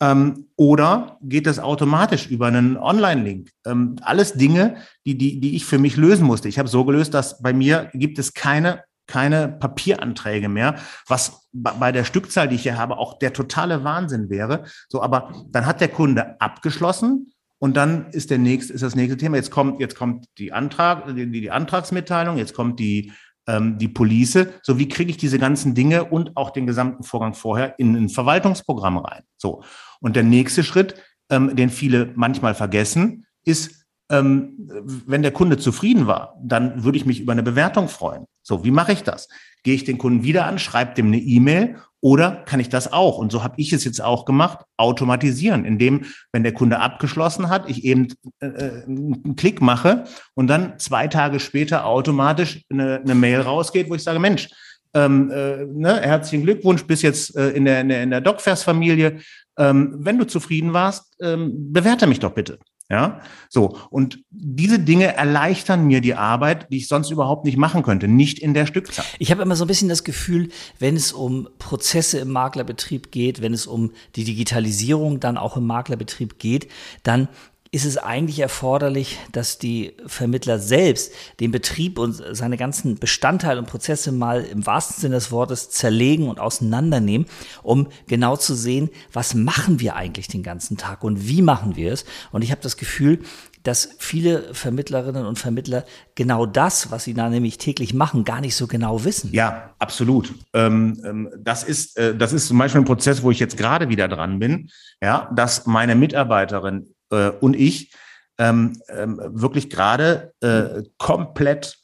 ähm, 0.00 0.46
oder 0.56 1.18
geht 1.22 1.46
das 1.46 1.58
automatisch 1.58 2.26
über 2.26 2.46
einen 2.46 2.76
Online-Link? 2.76 3.50
Ähm, 3.64 3.96
alles 4.02 4.34
Dinge, 4.34 4.76
die, 5.04 5.16
die, 5.16 5.40
die 5.40 5.56
ich 5.56 5.64
für 5.64 5.78
mich 5.78 5.96
lösen 5.96 6.26
musste. 6.26 6.48
Ich 6.48 6.58
habe 6.58 6.68
so 6.68 6.84
gelöst, 6.84 7.14
dass 7.14 7.40
bei 7.42 7.52
mir 7.52 7.90
gibt 7.94 8.18
es 8.18 8.34
keine 8.34 8.82
keine 9.06 9.48
Papieranträge 9.48 10.48
mehr, 10.48 10.76
was 11.06 11.48
bei 11.52 11.92
der 11.92 12.04
Stückzahl, 12.04 12.48
die 12.48 12.56
ich 12.56 12.62
hier 12.62 12.76
habe, 12.76 12.98
auch 12.98 13.18
der 13.18 13.32
totale 13.32 13.84
Wahnsinn 13.84 14.30
wäre. 14.30 14.64
So, 14.88 15.00
aber 15.00 15.32
dann 15.50 15.64
hat 15.64 15.80
der 15.80 15.88
Kunde 15.88 16.40
abgeschlossen 16.40 17.32
und 17.58 17.76
dann 17.76 18.10
ist 18.10 18.30
der 18.30 18.38
nächste, 18.38 18.72
ist 18.72 18.82
das 18.82 18.96
nächste 18.96 19.16
Thema. 19.16 19.36
Jetzt 19.36 19.50
kommt, 19.50 19.80
jetzt 19.80 19.96
kommt 19.96 20.26
die 20.38 20.52
Antrag, 20.52 21.14
die, 21.14 21.30
die 21.30 21.50
Antragsmitteilung, 21.50 22.36
jetzt 22.36 22.54
kommt 22.54 22.80
die 22.80 23.12
ähm, 23.46 23.78
die 23.78 23.88
Police. 23.88 24.46
So, 24.62 24.78
wie 24.78 24.88
kriege 24.88 25.10
ich 25.10 25.16
diese 25.16 25.38
ganzen 25.38 25.74
Dinge 25.74 26.04
und 26.04 26.36
auch 26.36 26.50
den 26.50 26.66
gesamten 26.66 27.02
Vorgang 27.02 27.34
vorher 27.34 27.78
in 27.78 27.96
ein 27.96 28.08
Verwaltungsprogramm 28.08 28.98
rein? 28.98 29.22
So. 29.36 29.62
Und 30.00 30.16
der 30.16 30.22
nächste 30.22 30.64
Schritt, 30.64 30.94
ähm, 31.30 31.56
den 31.56 31.70
viele 31.70 32.12
manchmal 32.16 32.54
vergessen, 32.54 33.26
ist, 33.44 33.86
ähm, 34.10 34.70
wenn 35.06 35.22
der 35.22 35.32
Kunde 35.32 35.58
zufrieden 35.58 36.06
war, 36.06 36.38
dann 36.42 36.84
würde 36.84 36.98
ich 36.98 37.06
mich 37.06 37.20
über 37.20 37.32
eine 37.32 37.42
Bewertung 37.42 37.88
freuen. 37.88 38.26
So, 38.42 38.64
wie 38.64 38.70
mache 38.70 38.92
ich 38.92 39.02
das? 39.02 39.28
Gehe 39.64 39.74
ich 39.74 39.84
den 39.84 39.98
Kunden 39.98 40.22
wieder 40.22 40.46
an, 40.46 40.58
schreibe 40.58 40.94
dem 40.94 41.06
eine 41.06 41.18
E-Mail 41.18 41.76
oder 42.06 42.44
kann 42.46 42.60
ich 42.60 42.68
das 42.68 42.92
auch? 42.92 43.18
Und 43.18 43.32
so 43.32 43.42
habe 43.42 43.56
ich 43.56 43.72
es 43.72 43.82
jetzt 43.82 44.00
auch 44.00 44.26
gemacht, 44.26 44.60
automatisieren, 44.76 45.64
indem, 45.64 46.04
wenn 46.30 46.44
der 46.44 46.54
Kunde 46.54 46.78
abgeschlossen 46.78 47.48
hat, 47.48 47.68
ich 47.68 47.82
eben 47.82 48.06
äh, 48.38 48.46
äh, 48.46 48.84
einen 48.84 49.34
Klick 49.34 49.60
mache 49.60 50.04
und 50.34 50.46
dann 50.46 50.78
zwei 50.78 51.08
Tage 51.08 51.40
später 51.40 51.84
automatisch 51.84 52.62
eine, 52.70 53.00
eine 53.00 53.16
Mail 53.16 53.40
rausgeht, 53.40 53.90
wo 53.90 53.96
ich 53.96 54.04
sage, 54.04 54.20
Mensch, 54.20 54.48
ähm, 54.94 55.32
äh, 55.32 55.64
ne, 55.64 56.00
herzlichen 56.00 56.44
Glückwunsch, 56.44 56.84
bis 56.84 57.02
jetzt 57.02 57.36
äh, 57.36 57.50
in 57.50 57.64
der, 57.64 57.80
in 57.80 57.88
der, 57.88 58.04
in 58.04 58.10
der 58.10 58.20
DocFers-Familie. 58.20 59.18
Ähm, 59.58 59.96
wenn 59.98 60.16
du 60.16 60.28
zufrieden 60.28 60.72
warst, 60.72 61.12
ähm, 61.20 61.72
bewerte 61.72 62.06
mich 62.06 62.20
doch 62.20 62.34
bitte. 62.34 62.60
Ja, 62.88 63.20
so. 63.48 63.76
Und 63.90 64.20
diese 64.30 64.78
Dinge 64.78 65.16
erleichtern 65.16 65.86
mir 65.86 66.00
die 66.00 66.14
Arbeit, 66.14 66.70
die 66.70 66.76
ich 66.76 66.86
sonst 66.86 67.10
überhaupt 67.10 67.44
nicht 67.44 67.56
machen 67.56 67.82
könnte, 67.82 68.06
nicht 68.06 68.38
in 68.38 68.54
der 68.54 68.66
Stückzahl. 68.66 69.04
Ich 69.18 69.32
habe 69.32 69.42
immer 69.42 69.56
so 69.56 69.64
ein 69.64 69.68
bisschen 69.68 69.88
das 69.88 70.04
Gefühl, 70.04 70.50
wenn 70.78 70.94
es 70.94 71.12
um 71.12 71.48
Prozesse 71.58 72.20
im 72.20 72.30
Maklerbetrieb 72.30 73.10
geht, 73.10 73.42
wenn 73.42 73.52
es 73.52 73.66
um 73.66 73.90
die 74.14 74.22
Digitalisierung 74.22 75.18
dann 75.18 75.36
auch 75.36 75.56
im 75.56 75.66
Maklerbetrieb 75.66 76.38
geht, 76.38 76.68
dann 77.02 77.28
ist 77.76 77.84
es 77.84 77.98
eigentlich 77.98 78.38
erforderlich, 78.38 79.18
dass 79.32 79.58
die 79.58 79.92
Vermittler 80.06 80.58
selbst 80.58 81.12
den 81.40 81.50
Betrieb 81.50 81.98
und 81.98 82.14
seine 82.32 82.56
ganzen 82.56 82.94
Bestandteile 82.94 83.60
und 83.60 83.66
Prozesse 83.66 84.12
mal 84.12 84.44
im 84.44 84.64
wahrsten 84.64 84.98
Sinne 84.98 85.16
des 85.16 85.30
Wortes 85.30 85.68
zerlegen 85.68 86.30
und 86.30 86.40
auseinandernehmen, 86.40 87.26
um 87.62 87.88
genau 88.06 88.36
zu 88.36 88.54
sehen, 88.54 88.88
was 89.12 89.34
machen 89.34 89.78
wir 89.78 89.94
eigentlich 89.94 90.26
den 90.26 90.42
ganzen 90.42 90.78
Tag 90.78 91.04
und 91.04 91.28
wie 91.28 91.42
machen 91.42 91.76
wir 91.76 91.92
es. 91.92 92.06
Und 92.32 92.40
ich 92.40 92.50
habe 92.50 92.62
das 92.62 92.78
Gefühl, 92.78 93.18
dass 93.62 93.90
viele 93.98 94.54
Vermittlerinnen 94.54 95.26
und 95.26 95.38
Vermittler 95.38 95.84
genau 96.14 96.46
das, 96.46 96.90
was 96.90 97.04
sie 97.04 97.12
da 97.12 97.28
nämlich 97.28 97.58
täglich 97.58 97.92
machen, 97.92 98.24
gar 98.24 98.40
nicht 98.40 98.56
so 98.56 98.66
genau 98.68 99.04
wissen. 99.04 99.34
Ja, 99.34 99.74
absolut. 99.78 100.32
Ähm, 100.54 100.98
ähm, 101.04 101.30
das, 101.38 101.62
ist, 101.62 101.98
äh, 101.98 102.16
das 102.16 102.32
ist 102.32 102.46
zum 102.46 102.56
Beispiel 102.56 102.80
ein 102.80 102.86
Prozess, 102.86 103.22
wo 103.22 103.30
ich 103.30 103.38
jetzt 103.38 103.58
gerade 103.58 103.90
wieder 103.90 104.08
dran 104.08 104.38
bin, 104.38 104.70
ja, 105.02 105.30
dass 105.34 105.66
meine 105.66 105.94
Mitarbeiterin 105.94 106.86
äh, 107.10 107.30
und 107.30 107.54
ich 107.54 107.92
ähm, 108.38 108.80
ähm, 108.88 109.20
wirklich 109.24 109.70
gerade 109.70 110.34
äh, 110.40 110.82
komplett 110.98 111.78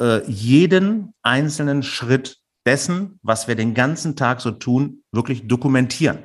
äh, 0.00 0.24
jeden 0.28 1.14
einzelnen 1.22 1.82
Schritt 1.82 2.38
dessen, 2.66 3.18
was 3.22 3.48
wir 3.48 3.54
den 3.54 3.74
ganzen 3.74 4.16
Tag 4.16 4.40
so 4.40 4.50
tun, 4.50 5.02
wirklich 5.12 5.48
dokumentieren. 5.48 6.24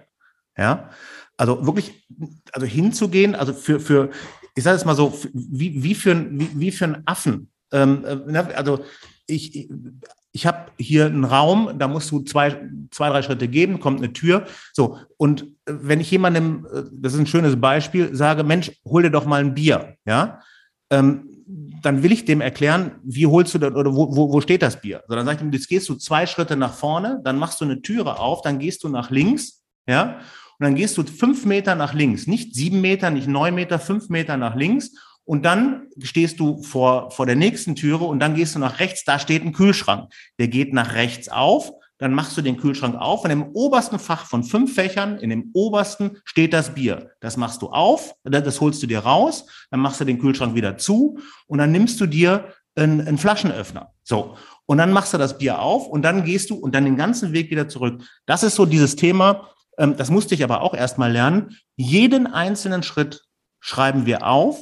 Ja, 0.58 0.90
also 1.38 1.66
wirklich, 1.66 2.08
also 2.52 2.66
hinzugehen, 2.66 3.36
also 3.36 3.54
für, 3.54 3.80
für 3.80 4.12
ich 4.56 4.64
sage 4.64 4.78
es 4.78 4.86
mal 4.86 4.96
so, 4.96 5.18
wie, 5.34 5.82
wie, 5.82 5.96
für, 5.96 6.16
wie, 6.32 6.50
wie 6.54 6.72
für 6.72 6.86
einen 6.86 7.08
Affen. 7.08 7.52
Ähm, 7.72 8.06
äh, 8.06 8.38
also 8.56 8.86
ich, 9.26 9.70
ich 10.36 10.48
habe 10.48 10.72
hier 10.78 11.06
einen 11.06 11.24
Raum, 11.24 11.76
da 11.78 11.88
musst 11.88 12.12
du 12.12 12.20
zwei, 12.22 12.60
zwei, 12.90 13.10
drei 13.10 13.22
Schritte 13.22 13.48
geben, 13.48 13.80
kommt 13.80 14.00
eine 14.00 14.14
Tür. 14.14 14.48
So, 14.74 14.98
und 15.18 15.44
äh, 15.66 15.74
wenn 15.82 16.02
ich 16.02 16.10
jemandem, 16.10 16.66
äh, 16.74 16.84
das 16.92 17.14
ist 17.14 17.20
ein 17.20 17.28
schönes 17.28 17.60
Beispiel, 17.62 18.14
sage, 18.16 18.44
Mensch, 18.44 18.72
hol 18.84 19.04
dir 19.04 19.12
doch 19.12 19.26
mal 19.26 19.42
ein 19.42 19.54
Bier, 19.54 19.96
ja, 20.06 20.40
ähm, 20.90 21.30
dann 21.84 22.02
will 22.02 22.12
ich 22.12 22.26
dem 22.26 22.42
erklären, 22.42 22.94
wie 23.04 23.28
holst 23.28 23.54
du 23.54 23.60
das 23.60 23.74
oder 23.74 23.94
wo, 23.94 24.16
wo, 24.16 24.32
wo 24.32 24.42
steht 24.42 24.64
das 24.64 24.82
Bier? 24.82 25.04
So, 25.08 25.16
dann 25.16 25.26
sage 25.26 25.38
ich 25.38 25.44
ihm, 25.44 25.52
jetzt 25.52 25.70
gehst 25.70 25.88
du 25.88 25.96
zwei 25.96 26.26
Schritte 26.26 26.58
nach 26.58 26.74
vorne, 26.74 27.22
dann 27.24 27.38
machst 27.38 27.62
du 27.62 27.66
eine 27.66 27.82
Türe 27.82 28.20
auf, 28.20 28.42
dann 28.42 28.58
gehst 28.58 28.84
du 28.84 28.90
nach 28.90 29.12
links, 29.12 29.64
ja, 29.88 30.20
und 30.60 30.66
dann 30.66 30.76
gehst 30.76 30.98
du 30.98 31.04
fünf 31.04 31.46
Meter 31.46 31.76
nach 31.76 31.94
links, 31.94 32.26
nicht 32.26 32.56
sieben 32.56 32.82
Meter, 32.82 33.12
nicht 33.12 33.28
neun 33.28 33.54
Meter, 33.54 33.78
fünf 33.78 34.10
Meter 34.10 34.38
nach 34.38 34.56
links 34.56 34.92
und 35.26 35.46
dann 35.46 35.88
stehst 36.02 36.40
du 36.40 36.62
vor, 36.64 37.12
vor 37.12 37.26
der 37.26 37.36
nächsten 37.36 37.76
Türe 37.76 38.04
und 38.06 38.20
dann 38.20 38.36
gehst 38.36 38.56
du 38.56 38.60
nach 38.60 38.80
rechts, 38.80 39.06
da 39.06 39.20
steht 39.20 39.44
ein 39.44 39.54
Kühlschrank. 39.54 40.12
Der 40.38 40.48
geht 40.48 40.74
nach 40.74 40.96
rechts 40.96 41.30
auf, 41.30 41.72
dann 41.98 42.14
machst 42.14 42.38
du 42.38 42.42
den 42.42 42.58
Kühlschrank 42.58 42.96
auf 42.96 43.24
und 43.24 43.32
im 43.32 43.52
obersten 43.54 44.00
Fach 44.00 44.26
von 44.26 44.44
fünf 44.44 44.76
Fächern, 44.76 45.18
in 45.20 45.30
dem 45.30 45.52
obersten 45.54 46.18
steht 46.26 46.52
das 46.52 46.74
Bier. 46.74 47.12
Das 47.22 47.38
machst 47.38 47.62
du 47.62 47.70
auf, 47.70 48.14
das 48.24 48.60
holst 48.60 48.84
du 48.84 48.88
dir 48.88 49.00
raus, 49.00 49.46
dann 49.72 49.80
machst 49.80 50.02
du 50.02 50.06
den 50.06 50.20
Kühlschrank 50.20 50.56
wieder 50.56 50.78
zu 50.78 51.20
und 51.48 51.60
dann 51.60 51.72
nimmst 51.72 52.02
du 52.02 52.06
dir 52.06 52.50
einen, 52.76 53.00
einen 53.00 53.18
Flaschenöffner. 53.18 53.94
So. 54.04 54.36
Und 54.66 54.78
dann 54.78 54.92
machst 54.92 55.14
du 55.14 55.18
das 55.18 55.38
Bier 55.38 55.60
auf 55.60 55.88
und 55.88 56.02
dann 56.02 56.26
gehst 56.26 56.50
du 56.50 56.56
und 56.56 56.74
dann 56.76 56.86
den 56.86 56.98
ganzen 56.98 57.32
Weg 57.32 57.52
wieder 57.52 57.68
zurück. 57.68 58.02
Das 58.26 58.44
ist 58.44 58.56
so 58.56 58.66
dieses 58.66 58.96
Thema, 58.96 59.50
ähm, 59.78 59.96
das 59.96 60.10
musste 60.10 60.36
ich 60.36 60.44
aber 60.44 60.62
auch 60.62 60.74
erstmal 60.74 61.12
lernen. 61.12 61.58
Jeden 61.76 62.28
einzelnen 62.28 62.84
Schritt 62.84 63.24
schreiben 63.60 64.06
wir 64.06 64.26
auf 64.28 64.60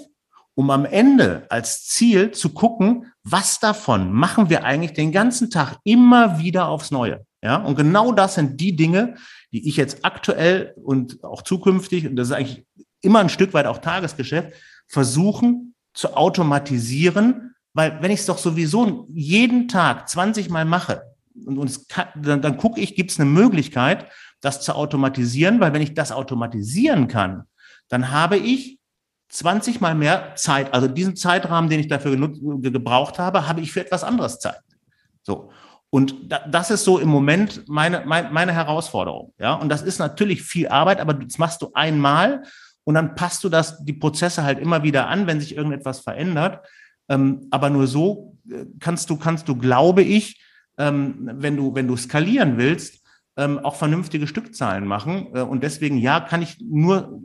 um 0.55 0.69
am 0.69 0.85
Ende 0.85 1.45
als 1.49 1.85
Ziel 1.85 2.31
zu 2.31 2.49
gucken, 2.49 3.11
was 3.23 3.59
davon 3.59 4.11
machen 4.11 4.49
wir 4.49 4.63
eigentlich 4.63 4.93
den 4.93 5.11
ganzen 5.11 5.49
Tag 5.49 5.77
immer 5.83 6.39
wieder 6.39 6.67
aufs 6.67 6.91
Neue. 6.91 7.25
Ja, 7.43 7.57
und 7.57 7.75
genau 7.75 8.11
das 8.11 8.35
sind 8.35 8.61
die 8.61 8.75
Dinge, 8.75 9.15
die 9.51 9.67
ich 9.67 9.75
jetzt 9.75 10.05
aktuell 10.05 10.73
und 10.83 11.23
auch 11.23 11.41
zukünftig, 11.41 12.07
und 12.07 12.15
das 12.15 12.29
ist 12.29 12.33
eigentlich 12.33 12.65
immer 13.01 13.19
ein 13.19 13.29
Stück 13.29 13.53
weit 13.53 13.65
auch 13.65 13.79
Tagesgeschäft, 13.79 14.53
versuchen 14.87 15.73
zu 15.93 16.15
automatisieren, 16.15 17.55
weil 17.73 18.01
wenn 18.01 18.11
ich 18.11 18.19
es 18.19 18.25
doch 18.27 18.37
sowieso 18.37 19.07
jeden 19.11 19.67
Tag 19.67 20.07
20 20.07 20.49
Mal 20.49 20.65
mache, 20.65 21.03
und, 21.45 21.89
kann, 21.89 22.07
dann, 22.15 22.41
dann 22.41 22.57
gucke 22.57 22.79
ich, 22.81 22.95
gibt 22.95 23.11
es 23.11 23.19
eine 23.19 23.29
Möglichkeit, 23.29 24.07
das 24.41 24.61
zu 24.61 24.75
automatisieren, 24.75 25.59
weil 25.59 25.73
wenn 25.73 25.81
ich 25.81 25.93
das 25.93 26.11
automatisieren 26.11 27.07
kann, 27.07 27.43
dann 27.87 28.11
habe 28.11 28.37
ich 28.37 28.80
20 29.31 29.79
mal 29.79 29.95
mehr 29.95 30.35
Zeit, 30.35 30.73
also 30.73 30.87
diesen 30.87 31.15
Zeitrahmen, 31.15 31.69
den 31.69 31.79
ich 31.79 31.87
dafür 31.87 32.15
gebraucht 32.17 33.17
habe, 33.17 33.47
habe 33.47 33.61
ich 33.61 33.71
für 33.71 33.79
etwas 33.79 34.03
anderes 34.03 34.39
Zeit. 34.39 34.59
So. 35.23 35.51
Und 35.89 36.15
das 36.49 36.71
ist 36.71 36.85
so 36.85 36.99
im 36.99 37.09
Moment 37.09 37.67
meine, 37.67 38.03
meine, 38.05 38.29
meine 38.29 38.53
Herausforderung. 38.53 39.33
Ja, 39.39 39.55
und 39.55 39.69
das 39.69 39.81
ist 39.81 39.99
natürlich 39.99 40.41
viel 40.41 40.69
Arbeit, 40.69 41.01
aber 41.01 41.13
das 41.13 41.37
machst 41.37 41.61
du 41.61 41.71
einmal 41.73 42.43
und 42.83 42.95
dann 42.95 43.15
passt 43.15 43.43
du 43.43 43.49
das, 43.49 43.83
die 43.83 43.93
Prozesse 43.93 44.43
halt 44.43 44.59
immer 44.59 44.83
wieder 44.83 45.07
an, 45.07 45.27
wenn 45.27 45.39
sich 45.39 45.55
irgendetwas 45.55 45.99
verändert. 45.99 46.65
Ähm, 47.09 47.47
aber 47.51 47.69
nur 47.69 47.87
so 47.87 48.37
äh, 48.49 48.65
kannst 48.79 49.09
du, 49.09 49.17
kannst 49.17 49.49
du, 49.49 49.55
glaube 49.55 50.01
ich, 50.01 50.41
ähm, 50.77 51.29
wenn 51.33 51.57
du, 51.57 51.75
wenn 51.75 51.87
du 51.87 51.97
skalieren 51.97 52.57
willst, 52.57 53.01
ähm, 53.37 53.59
auch 53.59 53.75
vernünftige 53.75 54.27
Stückzahlen 54.27 54.85
machen. 54.85 55.27
Äh, 55.33 55.41
und 55.41 55.63
deswegen, 55.63 55.97
ja, 55.97 56.21
kann 56.21 56.41
ich 56.41 56.57
nur 56.61 57.19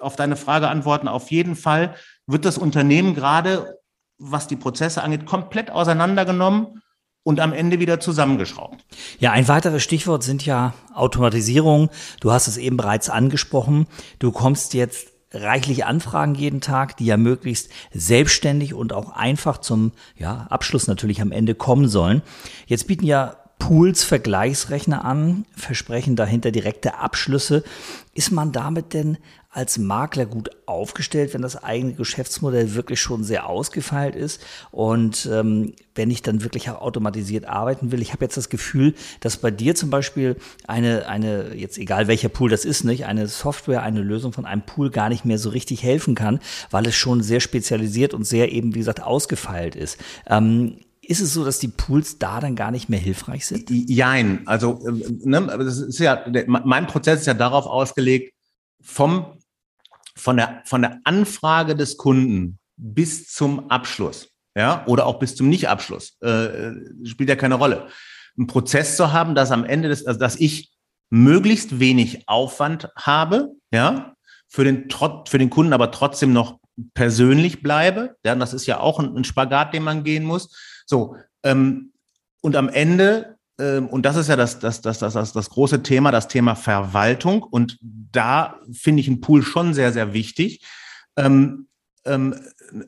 auf 0.00 0.16
deine 0.16 0.36
Frage 0.36 0.68
antworten, 0.68 1.08
auf 1.08 1.30
jeden 1.30 1.56
Fall 1.56 1.94
wird 2.26 2.44
das 2.44 2.58
Unternehmen 2.58 3.14
gerade, 3.14 3.78
was 4.18 4.46
die 4.46 4.56
Prozesse 4.56 5.02
angeht, 5.02 5.26
komplett 5.26 5.70
auseinandergenommen 5.70 6.82
und 7.22 7.40
am 7.40 7.52
Ende 7.52 7.80
wieder 7.80 8.00
zusammengeschraubt. 8.00 8.84
Ja, 9.18 9.32
ein 9.32 9.48
weiteres 9.48 9.82
Stichwort 9.82 10.22
sind 10.22 10.44
ja 10.46 10.74
Automatisierung. 10.94 11.90
Du 12.20 12.32
hast 12.32 12.46
es 12.46 12.56
eben 12.56 12.76
bereits 12.76 13.10
angesprochen. 13.10 13.86
Du 14.18 14.32
kommst 14.32 14.74
jetzt 14.74 15.08
reichlich 15.32 15.84
Anfragen 15.84 16.34
jeden 16.34 16.60
Tag, 16.60 16.96
die 16.96 17.06
ja 17.06 17.16
möglichst 17.16 17.70
selbstständig 17.92 18.74
und 18.74 18.92
auch 18.92 19.10
einfach 19.10 19.58
zum 19.58 19.92
ja, 20.16 20.46
Abschluss 20.50 20.86
natürlich 20.86 21.20
am 21.20 21.30
Ende 21.30 21.54
kommen 21.54 21.88
sollen. 21.88 22.22
Jetzt 22.66 22.86
bieten 22.86 23.06
ja 23.06 23.36
Pools 23.58 24.02
Vergleichsrechner 24.02 25.04
an, 25.04 25.44
versprechen 25.54 26.16
dahinter 26.16 26.50
direkte 26.50 26.98
Abschlüsse. 26.98 27.62
Ist 28.14 28.32
man 28.32 28.50
damit 28.52 28.94
denn 28.94 29.18
als 29.52 29.78
Makler 29.78 30.26
gut 30.26 30.50
aufgestellt, 30.66 31.34
wenn 31.34 31.42
das 31.42 31.62
eigene 31.62 31.94
Geschäftsmodell 31.94 32.74
wirklich 32.76 33.00
schon 33.00 33.24
sehr 33.24 33.48
ausgefeilt 33.48 34.14
ist 34.14 34.40
und 34.70 35.28
ähm, 35.30 35.74
wenn 35.96 36.08
ich 36.10 36.22
dann 36.22 36.44
wirklich 36.44 36.70
automatisiert 36.70 37.46
arbeiten 37.46 37.90
will. 37.90 38.00
Ich 38.00 38.12
habe 38.12 38.24
jetzt 38.24 38.36
das 38.36 38.48
Gefühl, 38.48 38.94
dass 39.18 39.38
bei 39.38 39.50
dir 39.50 39.74
zum 39.74 39.90
Beispiel 39.90 40.36
eine, 40.68 41.08
eine, 41.08 41.56
jetzt 41.56 41.78
egal 41.78 42.06
welcher 42.06 42.28
Pool 42.28 42.48
das 42.48 42.64
ist, 42.64 42.84
nicht, 42.84 43.06
eine 43.06 43.26
Software, 43.26 43.82
eine 43.82 44.02
Lösung 44.02 44.32
von 44.32 44.46
einem 44.46 44.62
Pool 44.62 44.88
gar 44.90 45.08
nicht 45.08 45.24
mehr 45.24 45.38
so 45.38 45.50
richtig 45.50 45.82
helfen 45.82 46.14
kann, 46.14 46.38
weil 46.70 46.86
es 46.86 46.94
schon 46.94 47.20
sehr 47.20 47.40
spezialisiert 47.40 48.14
und 48.14 48.24
sehr 48.24 48.52
eben, 48.52 48.76
wie 48.76 48.78
gesagt, 48.78 49.02
ausgefeilt 49.02 49.74
ist. 49.74 49.98
Ähm, 50.28 50.76
ist 51.02 51.20
es 51.20 51.34
so, 51.34 51.44
dass 51.44 51.58
die 51.58 51.66
Pools 51.66 52.20
da 52.20 52.38
dann 52.38 52.54
gar 52.54 52.70
nicht 52.70 52.88
mehr 52.88 53.00
hilfreich 53.00 53.46
sind? 53.46 53.68
Jein. 53.68 54.46
Also, 54.46 54.78
ne, 55.24 55.44
das 55.58 55.80
ist 55.80 55.98
ja, 55.98 56.24
mein 56.46 56.86
Prozess 56.86 57.20
ist 57.20 57.26
ja 57.26 57.34
darauf 57.34 57.66
ausgelegt, 57.66 58.32
vom 58.80 59.39
von 60.20 60.36
der, 60.36 60.62
von 60.64 60.82
der 60.82 61.00
Anfrage 61.04 61.74
des 61.74 61.96
Kunden 61.96 62.58
bis 62.76 63.28
zum 63.28 63.70
Abschluss, 63.70 64.30
ja, 64.56 64.84
oder 64.86 65.06
auch 65.06 65.18
bis 65.18 65.36
zum 65.36 65.48
Nichtabschluss, 65.48 66.18
äh, 66.20 66.72
spielt 67.04 67.28
ja 67.28 67.36
keine 67.36 67.56
Rolle. 67.56 67.88
Ein 68.38 68.46
Prozess 68.46 68.96
zu 68.96 69.12
haben, 69.12 69.34
dass 69.34 69.50
am 69.50 69.64
Ende 69.64 69.88
des, 69.88 70.06
also 70.06 70.18
dass 70.18 70.36
ich 70.36 70.70
möglichst 71.10 71.80
wenig 71.80 72.28
Aufwand 72.28 72.88
habe, 72.96 73.50
ja, 73.72 74.14
für 74.48 74.64
den, 74.64 74.88
für 75.28 75.38
den 75.38 75.50
Kunden 75.50 75.72
aber 75.72 75.90
trotzdem 75.90 76.32
noch 76.32 76.58
persönlich 76.94 77.62
bleibe. 77.62 78.16
Ja, 78.24 78.34
das 78.34 78.54
ist 78.54 78.66
ja 78.66 78.80
auch 78.80 78.98
ein, 78.98 79.16
ein 79.16 79.24
Spagat, 79.24 79.74
den 79.74 79.82
man 79.82 80.04
gehen 80.04 80.24
muss. 80.24 80.56
So, 80.86 81.16
ähm, 81.42 81.92
und 82.42 82.56
am 82.56 82.68
Ende 82.68 83.36
und 83.60 84.06
das 84.06 84.16
ist 84.16 84.28
ja 84.28 84.36
das, 84.36 84.58
das, 84.58 84.80
das, 84.80 84.98
das, 84.98 85.14
das, 85.14 85.32
das 85.32 85.50
große 85.50 85.82
Thema, 85.82 86.10
das 86.10 86.28
Thema 86.28 86.54
Verwaltung. 86.54 87.42
Und 87.42 87.78
da 87.80 88.58
finde 88.72 89.00
ich 89.00 89.08
einen 89.08 89.20
Pool 89.20 89.42
schon 89.42 89.74
sehr, 89.74 89.92
sehr 89.92 90.12
wichtig. 90.12 90.64
Ähm, 91.16 91.66
ähm, 92.04 92.34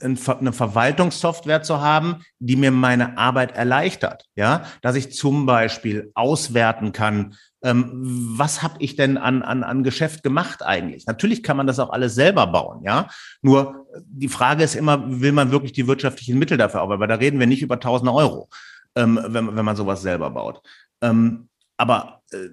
eine 0.00 0.52
Verwaltungssoftware 0.52 1.62
zu 1.62 1.80
haben, 1.80 2.22
die 2.38 2.56
mir 2.56 2.70
meine 2.70 3.18
Arbeit 3.18 3.56
erleichtert. 3.56 4.24
Ja, 4.36 4.64
dass 4.80 4.96
ich 4.96 5.12
zum 5.12 5.44
Beispiel 5.44 6.12
auswerten 6.14 6.92
kann, 6.92 7.34
ähm, 7.62 7.90
was 8.36 8.62
habe 8.62 8.76
ich 8.78 8.96
denn 8.96 9.18
an, 9.18 9.42
an, 9.42 9.64
an 9.64 9.84
Geschäft 9.84 10.22
gemacht 10.22 10.62
eigentlich? 10.62 11.06
Natürlich 11.06 11.42
kann 11.42 11.56
man 11.56 11.66
das 11.66 11.78
auch 11.78 11.90
alles 11.90 12.14
selber 12.14 12.46
bauen, 12.46 12.82
ja. 12.84 13.08
Nur 13.40 13.86
die 14.06 14.28
Frage 14.28 14.64
ist 14.64 14.74
immer, 14.74 15.20
will 15.20 15.32
man 15.32 15.50
wirklich 15.50 15.72
die 15.72 15.86
wirtschaftlichen 15.86 16.38
Mittel 16.38 16.56
dafür 16.56 16.82
aufbauen? 16.82 17.00
Weil 17.00 17.08
da 17.08 17.16
reden 17.16 17.38
wir 17.38 17.46
nicht 17.46 17.62
über 17.62 17.80
tausende 17.80 18.12
Euro 18.12 18.48
ähm, 18.96 19.20
wenn, 19.26 19.56
wenn 19.56 19.64
man 19.64 19.76
sowas 19.76 20.02
selber 20.02 20.30
baut. 20.30 20.62
Ähm, 21.00 21.48
aber 21.76 22.22
äh, 22.32 22.48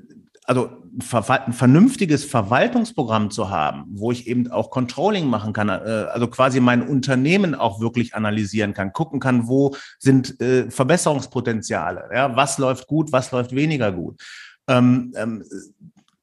also 0.49 0.71
ein 0.97 1.53
vernünftiges 1.53 2.25
Verwaltungsprogramm 2.25 3.29
zu 3.29 3.51
haben, 3.51 3.85
wo 3.91 4.11
ich 4.11 4.25
eben 4.25 4.49
auch 4.49 4.71
Controlling 4.71 5.27
machen 5.27 5.53
kann, 5.53 5.69
äh, 5.69 6.07
also 6.11 6.27
quasi 6.27 6.59
mein 6.59 6.81
Unternehmen 6.81 7.53
auch 7.53 7.79
wirklich 7.79 8.15
analysieren 8.15 8.73
kann, 8.73 8.91
gucken 8.91 9.19
kann, 9.19 9.47
wo 9.47 9.75
sind 9.99 10.41
äh, 10.41 10.71
Verbesserungspotenziale, 10.71 12.09
ja, 12.11 12.35
was 12.35 12.57
läuft 12.57 12.87
gut, 12.87 13.11
was 13.11 13.31
läuft 13.31 13.53
weniger 13.53 13.91
gut. 13.91 14.19
Ähm, 14.67 15.13
ähm, 15.15 15.43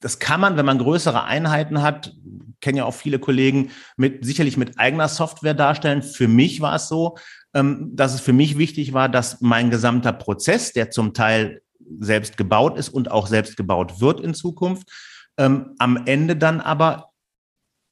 das 0.01 0.19
kann 0.19 0.41
man, 0.41 0.57
wenn 0.57 0.67
man 0.67 0.79
größere 0.79 1.23
Einheiten 1.25 1.81
hat, 1.81 2.13
kennen 2.61 2.79
ja 2.79 2.85
auch 2.85 2.95
viele 2.95 3.21
Kollegen, 3.21 3.71
mit 3.97 4.25
sicherlich 4.25 4.57
mit 4.57 4.79
eigener 4.79 5.09
Software 5.09 5.55
darstellen. 5.55 6.03
Für 6.03 6.27
mich 6.27 6.61
war 6.61 6.75
es 6.75 6.89
so, 6.89 7.17
dass 7.93 8.15
es 8.15 8.21
für 8.21 8.33
mich 8.33 8.59
wichtig 8.59 8.93
war, 8.93 9.09
dass 9.09 9.41
mein 9.41 9.71
gesamter 9.71 10.13
Prozess, 10.13 10.73
der 10.73 10.91
zum 10.91 11.15
Teil 11.15 11.63
selbst 12.01 12.37
gebaut 12.37 12.79
ist 12.79 12.89
und 12.89 13.11
auch 13.11 13.27
selbst 13.27 13.57
gebaut 13.57 14.01
wird 14.01 14.21
in 14.21 14.35
Zukunft, 14.35 14.91
ähm, 15.39 15.75
am 15.79 16.03
Ende 16.07 16.37
dann 16.37 16.61
aber 16.61 17.13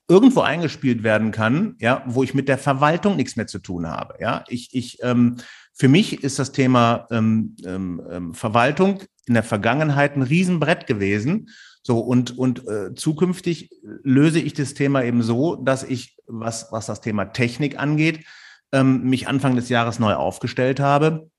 irgendwo 0.09 0.40
eingespielt 0.40 1.03
werden 1.03 1.31
kann, 1.31 1.77
ja, 1.79 2.03
wo 2.07 2.22
ich 2.22 2.35
mit 2.35 2.48
der 2.48 2.59
Verwaltung 2.59 3.16
nichts 3.16 3.37
mehr 3.37 3.46
zu 3.46 3.59
tun 3.59 3.87
habe. 3.87 4.16
Ja, 4.20 4.44
ich, 4.48 4.74
ich, 4.74 4.98
ähm, 5.03 5.37
für 5.72 5.88
mich 5.88 6.22
ist 6.22 6.38
das 6.38 6.53
Thema 6.53 7.07
ähm, 7.11 7.57
ähm, 7.64 8.03
ähm 8.11 8.35
Verwaltung 8.35 9.03
in 9.27 9.35
der 9.35 9.42
Vergangenheit 9.42 10.16
ein 10.16 10.22
Riesenbrett 10.22 10.87
gewesen. 10.87 11.48
So 11.83 12.00
und 12.00 12.37
und 12.37 12.66
äh, 12.68 12.94
zukünftig 12.94 13.70
löse 13.83 14.40
ich 14.40 14.55
das 14.55 14.74
Thema 14.74 15.03
eben 15.05 15.22
so, 15.22 15.57
dass 15.57 15.83
ich 15.83 16.16
was 16.27 16.68
was 16.70 16.87
das 16.87 17.00
Thema 17.00 17.27
Technik 17.27 17.79
angeht, 17.79 18.24
ähm, 18.72 19.05
mich 19.05 19.29
Anfang 19.29 19.57
des 19.57 19.68
Jahres 19.68 19.98
neu 19.98 20.14
aufgestellt 20.14 20.81
habe. 20.81 21.31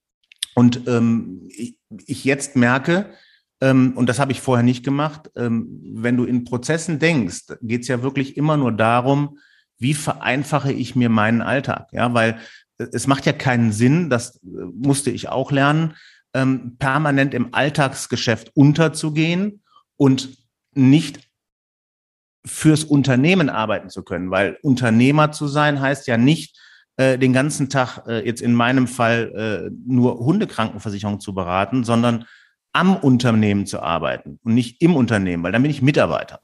Und 0.56 0.88
ähm, 0.88 1.48
ich, 1.50 1.78
ich 2.06 2.24
jetzt 2.24 2.56
merke, 2.56 3.12
ähm, 3.62 3.94
und 3.96 4.08
das 4.08 4.20
habe 4.20 4.32
ich 4.32 4.42
vorher 4.42 4.64
nicht 4.64 4.84
gemacht, 4.84 5.32
ähm, 5.36 5.82
wenn 5.96 6.18
du 6.18 6.26
in 6.26 6.44
Prozessen 6.44 7.00
denkst, 7.00 7.58
geht 7.62 7.82
es 7.82 7.88
ja 7.88 8.02
wirklich 8.02 8.38
immer 8.38 8.58
nur 8.58 8.72
darum, 8.72 9.40
wie 9.78 9.94
vereinfache 9.94 10.72
ich 10.72 10.96
mir 10.96 11.10
meinen 11.10 11.42
Alltag? 11.42 11.90
Ja, 11.92 12.14
weil 12.14 12.40
äh, 12.78 12.88
es 12.94 13.08
macht 13.08 13.26
ja 13.26 13.34
keinen 13.34 13.72
Sinn, 13.72 14.10
das 14.10 14.38
äh, 14.38 14.48
musste 14.74 15.12
ich 15.12 15.30
auch 15.30 15.52
lernen, 15.52 15.96
ähm, 16.34 16.76
permanent 16.78 17.34
im 17.34 17.54
Alltagsgeschäft 17.54 18.52
unterzugehen 18.56 19.64
und 19.96 20.38
nicht 20.74 21.30
fürs 22.46 22.84
Unternehmen 22.84 23.50
arbeiten 23.50 23.90
zu 23.90 24.04
können, 24.04 24.30
weil 24.30 24.58
Unternehmer 24.62 25.32
zu 25.32 25.48
sein 25.48 25.80
heißt 25.80 26.08
ja 26.08 26.18
nicht, 26.18 26.60
äh, 26.98 27.18
den 27.18 27.34
ganzen 27.34 27.70
Tag 27.70 28.04
äh, 28.08 28.26
jetzt 28.26 28.42
in 28.42 28.54
meinem 28.54 28.88
Fall 28.88 29.70
äh, 29.70 29.72
nur 29.86 30.20
Hundekrankenversicherung 30.20 31.20
zu 31.20 31.34
beraten, 31.34 31.84
sondern 31.84 32.26
am 32.74 32.96
Unternehmen 32.96 33.66
zu 33.66 33.82
arbeiten 33.82 34.40
und 34.44 34.54
nicht 34.54 34.82
im 34.82 34.96
Unternehmen, 34.96 35.44
weil 35.44 35.52
dann 35.52 35.62
bin 35.62 35.72
ich 35.72 35.82
Mitarbeiter. 35.82 36.40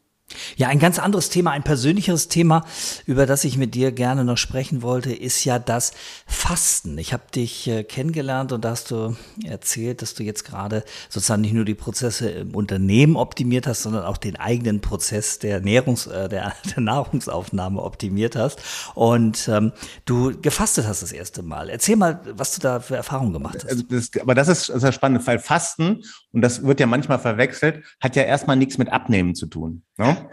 Ja, 0.55 0.67
ein 0.67 0.79
ganz 0.79 0.99
anderes 0.99 1.29
Thema, 1.29 1.51
ein 1.51 1.63
persönlicheres 1.63 2.27
Thema, 2.27 2.65
über 3.05 3.25
das 3.25 3.43
ich 3.43 3.57
mit 3.57 3.75
dir 3.75 3.91
gerne 3.91 4.23
noch 4.23 4.37
sprechen 4.37 4.81
wollte, 4.81 5.13
ist 5.13 5.43
ja 5.45 5.59
das 5.59 5.93
Fasten. 6.25 6.97
Ich 6.97 7.13
habe 7.13 7.23
dich 7.33 7.67
äh, 7.67 7.83
kennengelernt 7.83 8.51
und 8.51 8.65
da 8.65 8.71
hast 8.71 8.91
du 8.91 9.15
erzählt, 9.45 10.01
dass 10.01 10.13
du 10.13 10.23
jetzt 10.23 10.43
gerade 10.43 10.83
sozusagen 11.09 11.41
nicht 11.41 11.53
nur 11.53 11.65
die 11.65 11.75
Prozesse 11.75 12.29
im 12.29 12.55
Unternehmen 12.55 13.15
optimiert 13.15 13.67
hast, 13.67 13.83
sondern 13.83 14.05
auch 14.05 14.17
den 14.17 14.35
eigenen 14.35 14.81
Prozess 14.81 15.39
der, 15.39 15.61
Ernährungs-, 15.61 16.09
äh, 16.11 16.29
der, 16.29 16.53
der 16.75 16.81
Nahrungsaufnahme 16.81 17.81
optimiert 17.81 18.35
hast 18.35 18.61
und 18.95 19.47
ähm, 19.47 19.71
du 20.05 20.39
gefastet 20.41 20.87
hast 20.87 21.01
das 21.01 21.11
erste 21.11 21.43
Mal. 21.43 21.69
Erzähl 21.69 21.95
mal, 21.95 22.21
was 22.33 22.55
du 22.55 22.61
da 22.61 22.79
für 22.79 22.95
Erfahrungen 22.95 23.33
gemacht 23.33 23.55
hast. 23.55 23.69
Also 23.69 23.83
das, 23.83 24.09
aber 24.19 24.35
das 24.35 24.47
ist, 24.47 24.69
das 24.69 24.83
ist 24.83 24.95
spannend, 24.95 25.25
weil 25.25 25.39
Fasten, 25.39 26.03
und 26.31 26.41
das 26.41 26.65
wird 26.65 26.79
ja 26.79 26.87
manchmal 26.87 27.19
verwechselt, 27.19 27.83
hat 27.99 28.15
ja 28.15 28.23
erstmal 28.23 28.55
nichts 28.55 28.77
mit 28.77 28.91
Abnehmen 28.91 29.35
zu 29.35 29.47
tun. 29.47 29.83
Ne? 29.97 30.29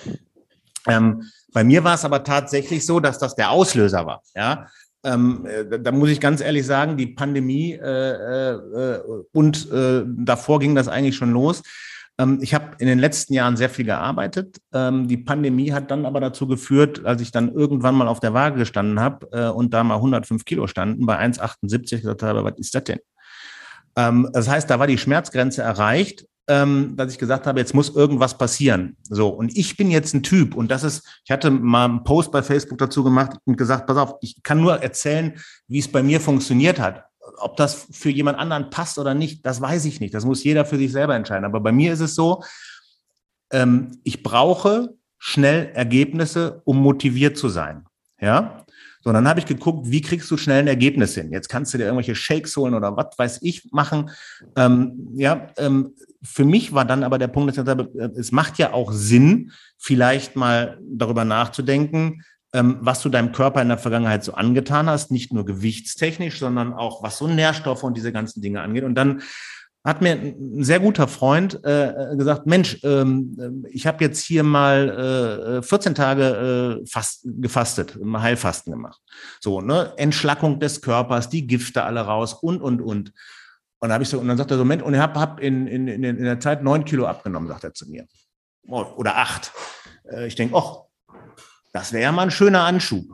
Ähm, 0.87 1.25
bei 1.53 1.65
mir 1.65 1.85
war 1.85 1.95
es 1.95 2.05
aber 2.05 2.25
tatsächlich 2.25 2.87
so, 2.87 3.01
dass 3.01 3.19
das 3.19 3.35
der 3.35 3.51
Auslöser 3.51 4.07
war. 4.07 4.23
Ja, 4.35 4.67
ähm, 5.05 5.47
äh, 5.47 5.79
da 5.79 5.93
muss 5.93 6.11
ich 6.11 6.21
ganz 6.21 6.41
ehrlich 6.41 6.67
sagen, 6.67 6.97
die 6.97 7.07
Pandemie 7.07 7.73
äh, 7.73 8.53
äh, 8.53 9.01
und 9.33 9.71
äh, 9.71 10.05
davor 10.07 10.59
ging 10.59 10.75
das 10.75 10.89
eigentlich 10.89 11.17
schon 11.17 11.33
los. 11.33 11.63
Ähm, 12.19 12.41
ich 12.43 12.53
habe 12.53 12.73
in 12.79 12.89
den 12.89 12.99
letzten 12.99 13.33
Jahren 13.33 13.57
sehr 13.57 13.71
viel 13.71 13.85
gearbeitet. 13.85 14.59
Ähm, 14.73 15.07
die 15.07 15.17
Pandemie 15.17 15.73
hat 15.73 15.91
dann 15.91 16.05
aber 16.05 16.21
dazu 16.21 16.49
geführt, 16.49 17.05
als 17.05 17.23
ich 17.23 17.31
dann 17.31 17.53
irgendwann 17.53 17.95
mal 17.95 18.09
auf 18.09 18.21
der 18.21 18.35
Waage 18.35 18.59
gestanden 18.59 19.01
habe 19.01 19.29
äh, 19.33 19.49
und 19.49 19.73
da 19.73 19.85
mal 19.85 19.97
105 19.97 20.45
Kilo 20.45 20.67
standen, 20.67 21.07
bei 21.07 21.19
1,78 21.19 22.01
gesagt 22.01 22.23
habe, 22.25 22.45
was 22.45 22.59
ist 22.59 22.75
das 22.75 22.85
denn? 22.85 22.99
Ähm, 23.99 24.31
das 24.33 24.49
heißt, 24.49 24.71
da 24.71 24.79
war 24.79 24.87
die 24.87 24.97
Schmerzgrenze 24.97 25.61
erreicht 25.61 26.25
ähm, 26.49 26.97
dass 26.97 27.13
ich 27.13 27.19
gesagt 27.19 27.47
habe, 27.47 27.61
jetzt 27.61 27.75
muss 27.75 27.95
irgendwas 27.95 28.39
passieren. 28.39 28.97
So, 29.05 29.29
und 29.29 29.57
ich 29.57 29.77
bin 29.77 29.91
jetzt 29.91 30.15
ein 30.15 30.23
Typ, 30.23 30.55
und 30.55 30.71
das 30.71 30.83
ist, 30.83 31.07
ich 31.25 31.31
hatte 31.31 31.51
mal 31.51 31.85
einen 31.85 32.05
Post 32.05 32.33
bei 32.33 32.43
Facebook 32.43 32.79
dazu 32.79 33.05
gemacht 33.05 33.37
und 33.45 33.59
gesagt, 33.59 33.87
pass 33.87 33.99
auf, 33.99 34.15
ich 34.23 34.43
kann 34.43 34.61
nur 34.61 34.83
erzählen, 34.83 35.39
wie 35.69 35.79
es 35.79 35.93
bei 35.93 36.03
mir 36.03 36.21
funktioniert 36.21 36.81
hat. 36.81 37.05
Ob 37.37 37.57
das 37.59 37.87
für 37.93 38.09
jemand 38.09 38.39
anderen 38.39 38.71
passt 38.71 38.99
oder 38.99 39.13
nicht, 39.13 39.45
das 39.45 39.61
weiß 39.61 39.85
ich 39.85 40.01
nicht. 40.01 40.15
Das 40.15 40.25
muss 40.25 40.43
jeder 40.43 40.65
für 40.65 40.79
sich 40.79 40.91
selber 40.91 41.15
entscheiden. 41.15 41.45
Aber 41.45 41.61
bei 41.61 41.71
mir 41.71 41.93
ist 41.93 42.01
es 42.01 42.15
so, 42.15 42.43
ähm, 43.53 44.01
ich 44.03 44.23
brauche 44.23 44.95
schnell 45.19 45.71
Ergebnisse, 45.75 46.63
um 46.65 46.79
motiviert 46.79 47.37
zu 47.37 47.51
sein. 47.51 47.85
Ja, 48.21 48.65
so, 49.01 49.13
dann 49.13 49.29
habe 49.29 49.41
ich 49.41 49.47
geguckt, 49.47 49.91
wie 49.91 50.01
kriegst 50.01 50.31
du 50.31 50.37
schnell 50.37 50.61
ein 50.61 50.67
Ergebnis 50.67 51.15
hin? 51.15 51.33
Jetzt 51.33 51.49
kannst 51.49 51.73
du 51.73 51.79
dir 51.79 51.85
irgendwelche 51.85 52.15
Shakes 52.15 52.57
holen 52.57 52.75
oder 52.75 52.97
was 52.97 53.17
weiß 53.17 53.39
ich 53.43 53.71
machen. 53.73 54.11
Ähm, 54.57 55.11
ja, 55.15 55.49
ähm, 55.57 55.95
für 56.23 56.45
mich 56.45 56.73
war 56.73 56.85
dann 56.85 57.05
aber 57.05 57.19
der 57.19 57.29
Punkt, 57.29 57.49
dass 57.49 57.57
ich 57.57 57.65
gesagt 57.65 57.81
habe, 57.81 57.99
äh, 57.99 58.19
es 58.19 58.33
macht 58.33 58.59
ja 58.59 58.73
auch 58.73 58.93
Sinn, 58.93 59.53
vielleicht 59.77 60.37
mal 60.37 60.79
darüber 60.83 61.25
nachzudenken, 61.25 62.25
ähm, 62.53 62.79
was 62.81 63.03
du 63.03 63.09
deinem 63.09 63.33
Körper 63.33 63.63
in 63.63 63.69
der 63.69 63.79
Vergangenheit 63.79 64.25
so 64.25 64.33
angetan 64.35 64.89
hast, 64.89 65.11
nicht 65.11 65.33
nur 65.33 65.45
gewichtstechnisch, 65.45 66.39
sondern 66.39 66.73
auch 66.73 67.03
was 67.03 67.19
so 67.19 67.29
Nährstoffe 67.29 67.85
und 67.85 67.97
diese 67.97 68.13
ganzen 68.13 68.41
Dinge 68.41 68.63
angeht. 68.63 68.85
Und 68.85 68.95
dann 68.95 69.23
hat 69.85 70.03
mir 70.03 70.13
ein 70.13 70.65
sehr 70.65 70.81
guter 70.81 71.09
Freund 71.09 71.65
äh, 71.65 72.15
gesagt, 72.17 72.47
Mensch, 72.47 72.79
ähm, 72.83 73.65
ich 73.71 73.87
habe 73.87 74.05
jetzt 74.05 74.25
hier 74.25 74.43
mal 74.43 75.61
äh, 75.61 75.63
14 75.63 75.95
Tage 75.95 76.81
äh, 76.83 76.87
fast, 76.87 77.23
gefastet, 77.25 77.99
Heilfasten 78.13 78.73
gemacht. 78.73 79.01
So, 79.41 79.61
ne, 79.61 79.93
Entschlackung 79.97 80.61
des 80.61 80.83
Körpers, 80.83 81.31
die 81.31 81.47
Gifte 81.47 81.85
alle 81.85 82.01
raus 82.01 82.35
und, 82.35 82.61
und, 82.61 82.81
und. 82.81 83.13
Und, 83.81 83.93
hab 83.93 84.03
ich 84.03 84.09
so, 84.09 84.19
und 84.19 84.27
dann 84.27 84.37
sagt 84.37 84.51
er 84.51 84.59
so, 84.59 84.65
Mensch, 84.65 84.83
und 84.83 84.93
ich 84.93 85.01
habe 85.01 85.21
hab 85.21 85.39
in, 85.39 85.69
in, 85.69 85.87
in 85.87 86.25
der 86.25 86.41
Zeit 86.41 86.65
neun 86.65 86.85
Kilo 86.85 87.07
abgenommen, 87.07 87.49
sagt 87.49 87.63
er 87.63 87.73
zu 87.73 87.89
mir. 87.89 88.07
Oh, 88.67 88.85
oder 88.97 89.17
acht. 89.17 89.53
Äh, 90.11 90.27
ich 90.27 90.35
denke, 90.35 90.57
ach, 90.57 90.83
das 91.73 91.93
wäre 91.93 92.03
ja 92.03 92.13
mal 92.13 92.23
ein 92.23 92.31
schöner 92.31 92.65
Anschub. 92.65 93.05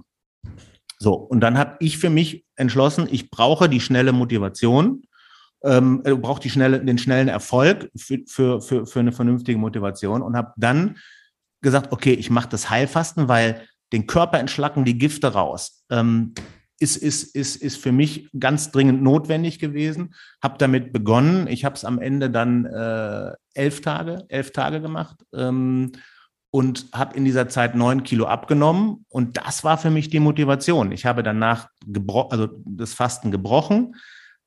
So, 0.99 1.15
und 1.15 1.41
dann 1.41 1.59
habe 1.59 1.77
ich 1.81 1.99
für 1.99 2.09
mich 2.09 2.47
entschlossen, 2.57 3.09
ich 3.11 3.31
brauche 3.31 3.69
die 3.69 3.81
schnelle 3.81 4.13
Motivation, 4.13 5.03
ähm, 5.65 6.03
äh, 6.05 6.15
brauche 6.15 6.41
die 6.41 6.51
schnelle, 6.51 6.85
den 6.85 6.99
schnellen 6.99 7.29
Erfolg 7.29 7.91
für, 7.97 8.19
für, 8.27 8.61
für, 8.61 8.87
für 8.87 9.01
eine 9.01 9.13
vernünftige 9.13 9.59
Motivation 9.59 10.23
und 10.23 10.37
habe 10.37 10.53
dann 10.57 10.97
gesagt, 11.63 11.93
okay, 11.93 12.13
ich 12.13 12.31
mache 12.31 12.49
das 12.49 12.71
Heilfasten, 12.71 13.29
weil 13.29 13.63
den 13.93 14.07
Körper 14.07 14.39
entschlacken 14.39 14.85
die 14.85 14.99
Gifte 14.99 15.29
raus. 15.33 15.85
Ähm, 15.91 16.35
ist, 16.81 16.97
ist, 16.97 17.35
ist, 17.35 17.57
ist 17.57 17.77
für 17.79 17.93
mich 17.93 18.29
ganz 18.39 18.71
dringend 18.71 19.03
notwendig 19.03 19.59
gewesen. 19.59 20.15
Habe 20.43 20.59
damit 20.59 20.93
begonnen. 20.93 21.47
Ich 21.47 21.65
habe 21.65 21.77
es 21.77 21.85
am 21.85 22.01
Ende 22.01 22.31
dann 22.31 22.67
äh, 22.67 23.33
elf 23.55 23.81
Tage, 23.81 24.25
elf 24.29 24.53
Tage 24.53 24.81
gemacht. 24.81 25.25
Ähm, 25.33 25.93
und 26.51 26.87
habe 26.93 27.17
in 27.17 27.25
dieser 27.25 27.49
Zeit 27.49 27.75
neun 27.75 28.05
Kilo 28.05 28.27
abgenommen. 28.27 29.07
Und 29.09 29.39
das 29.39 29.65
war 29.65 29.79
für 29.79 29.91
mich 29.91 30.09
die 30.09 30.21
Motivation. 30.21 30.93
Ich 30.93 31.05
habe 31.07 31.23
danach 31.23 31.69
also 32.31 32.49
das 32.65 32.93
Fasten 32.93 33.31
gebrochen. 33.31 33.95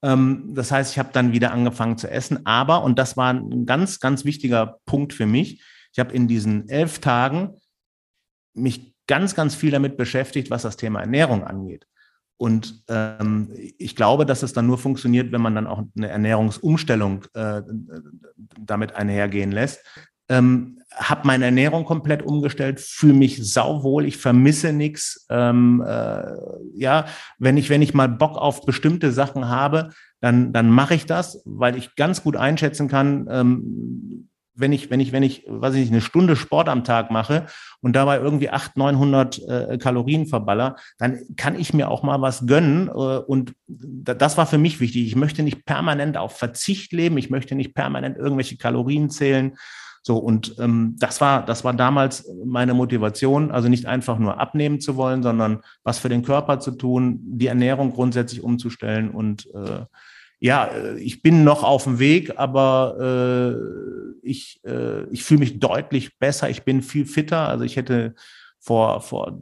Ähm, 0.03 0.53
das 0.53 0.71
heißt, 0.71 0.91
ich 0.91 0.99
habe 0.99 1.09
dann 1.13 1.31
wieder 1.31 1.51
angefangen 1.51 1.97
zu 1.97 2.09
essen. 2.09 2.45
Aber, 2.45 2.83
und 2.83 2.99
das 2.99 3.17
war 3.17 3.33
ein 3.33 3.65
ganz, 3.65 3.99
ganz 3.99 4.25
wichtiger 4.25 4.79
Punkt 4.85 5.13
für 5.13 5.25
mich, 5.25 5.63
ich 5.93 5.99
habe 5.99 6.13
in 6.13 6.27
diesen 6.27 6.69
elf 6.69 6.99
Tagen 6.99 7.55
mich 8.53 8.93
ganz, 9.07 9.33
ganz 9.33 9.55
viel 9.55 9.71
damit 9.71 9.97
beschäftigt, 9.97 10.51
was 10.51 10.61
das 10.61 10.77
Thema 10.77 10.99
Ernährung 11.01 11.43
angeht. 11.43 11.87
Und 12.39 12.83
ähm, 12.87 13.51
ich 13.79 13.95
glaube, 13.95 14.27
dass 14.27 14.43
es 14.43 14.53
dann 14.53 14.67
nur 14.67 14.77
funktioniert, 14.77 15.31
wenn 15.31 15.41
man 15.41 15.55
dann 15.55 15.65
auch 15.65 15.83
eine 15.95 16.09
Ernährungsumstellung 16.09 17.25
äh, 17.33 17.63
damit 18.59 18.93
einhergehen 18.93 19.51
lässt 19.51 19.79
ähm, 20.29 20.76
habe 20.93 21.27
meine 21.27 21.45
Ernährung 21.45 21.85
komplett 21.85 22.23
umgestellt, 22.23 22.79
fühle 22.79 23.13
mich 23.13 23.53
sauwohl, 23.53 24.05
ich 24.05 24.17
vermisse 24.17 24.73
nichts. 24.73 25.25
Ähm, 25.29 25.83
äh, 25.85 26.23
ja, 26.75 27.05
wenn 27.37 27.57
ich 27.57 27.69
wenn 27.69 27.81
ich 27.81 27.93
mal 27.93 28.09
Bock 28.09 28.37
auf 28.37 28.65
bestimmte 28.65 29.11
Sachen 29.11 29.49
habe, 29.49 29.89
dann 30.21 30.53
dann 30.53 30.69
mache 30.69 30.95
ich 30.95 31.05
das, 31.05 31.41
weil 31.45 31.77
ich 31.77 31.95
ganz 31.95 32.23
gut 32.23 32.35
einschätzen 32.35 32.87
kann, 32.87 33.27
ähm, 33.29 34.27
wenn 34.57 34.73
ich, 34.73 34.89
wenn 34.89 34.99
ich, 34.99 35.11
wenn 35.11 35.23
ich, 35.23 35.45
weiß 35.47 35.75
ich 35.75 35.81
nicht, 35.81 35.91
eine 35.91 36.01
Stunde 36.01 36.35
Sport 36.35 36.67
am 36.67 36.83
Tag 36.83 37.11
mache 37.11 37.45
und 37.81 37.95
dabei 37.95 38.17
irgendwie 38.17 38.49
800, 38.49 38.75
900 38.75 39.39
äh, 39.47 39.77
Kalorien 39.77 40.25
verballer, 40.25 40.75
dann 40.97 41.19
kann 41.37 41.57
ich 41.57 41.73
mir 41.73 41.89
auch 41.89 42.03
mal 42.03 42.21
was 42.21 42.47
gönnen. 42.47 42.87
Äh, 42.87 42.91
und 42.91 43.53
das 43.67 44.37
war 44.37 44.47
für 44.47 44.57
mich 44.57 44.79
wichtig. 44.79 45.05
Ich 45.05 45.15
möchte 45.15 45.43
nicht 45.43 45.65
permanent 45.65 46.17
auf 46.17 46.37
Verzicht 46.37 46.91
leben. 46.91 47.17
Ich 47.17 47.29
möchte 47.29 47.55
nicht 47.55 47.75
permanent 47.75 48.17
irgendwelche 48.17 48.57
Kalorien 48.57 49.09
zählen. 49.09 49.55
So, 50.07 50.15
und 50.15 50.55
ähm, 50.57 50.95
das 50.99 51.19
war, 51.19 51.45
das 51.45 51.65
war 51.65 51.73
damals 51.73 52.31
meine 52.45 52.73
Motivation, 52.73 53.51
also 53.51 53.67
nicht 53.67 53.87
einfach 53.87 54.17
nur 54.19 54.39
abnehmen 54.39 54.79
zu 54.79 54.95
wollen, 54.95 55.21
sondern 55.21 55.59
was 55.83 55.99
für 55.99 56.07
den 56.07 56.23
Körper 56.23 56.61
zu 56.61 56.71
tun, 56.71 57.19
die 57.21 57.47
Ernährung 57.47 57.91
grundsätzlich 57.91 58.41
umzustellen. 58.41 59.11
Und 59.11 59.53
äh, 59.53 59.83
ja, 60.39 60.69
ich 60.97 61.21
bin 61.21 61.43
noch 61.43 61.61
auf 61.65 61.83
dem 61.83 61.99
Weg, 61.99 62.39
aber 62.39 62.95
äh, 63.01 64.25
ich, 64.25 64.61
äh, 64.63 65.03
ich 65.09 65.25
fühle 65.25 65.41
mich 65.41 65.59
deutlich 65.59 66.17
besser, 66.17 66.49
ich 66.49 66.63
bin 66.63 66.81
viel 66.81 67.05
fitter. 67.05 67.49
Also 67.49 67.65
ich 67.65 67.75
hätte 67.75 68.15
vor, 68.61 69.01
vor 69.01 69.41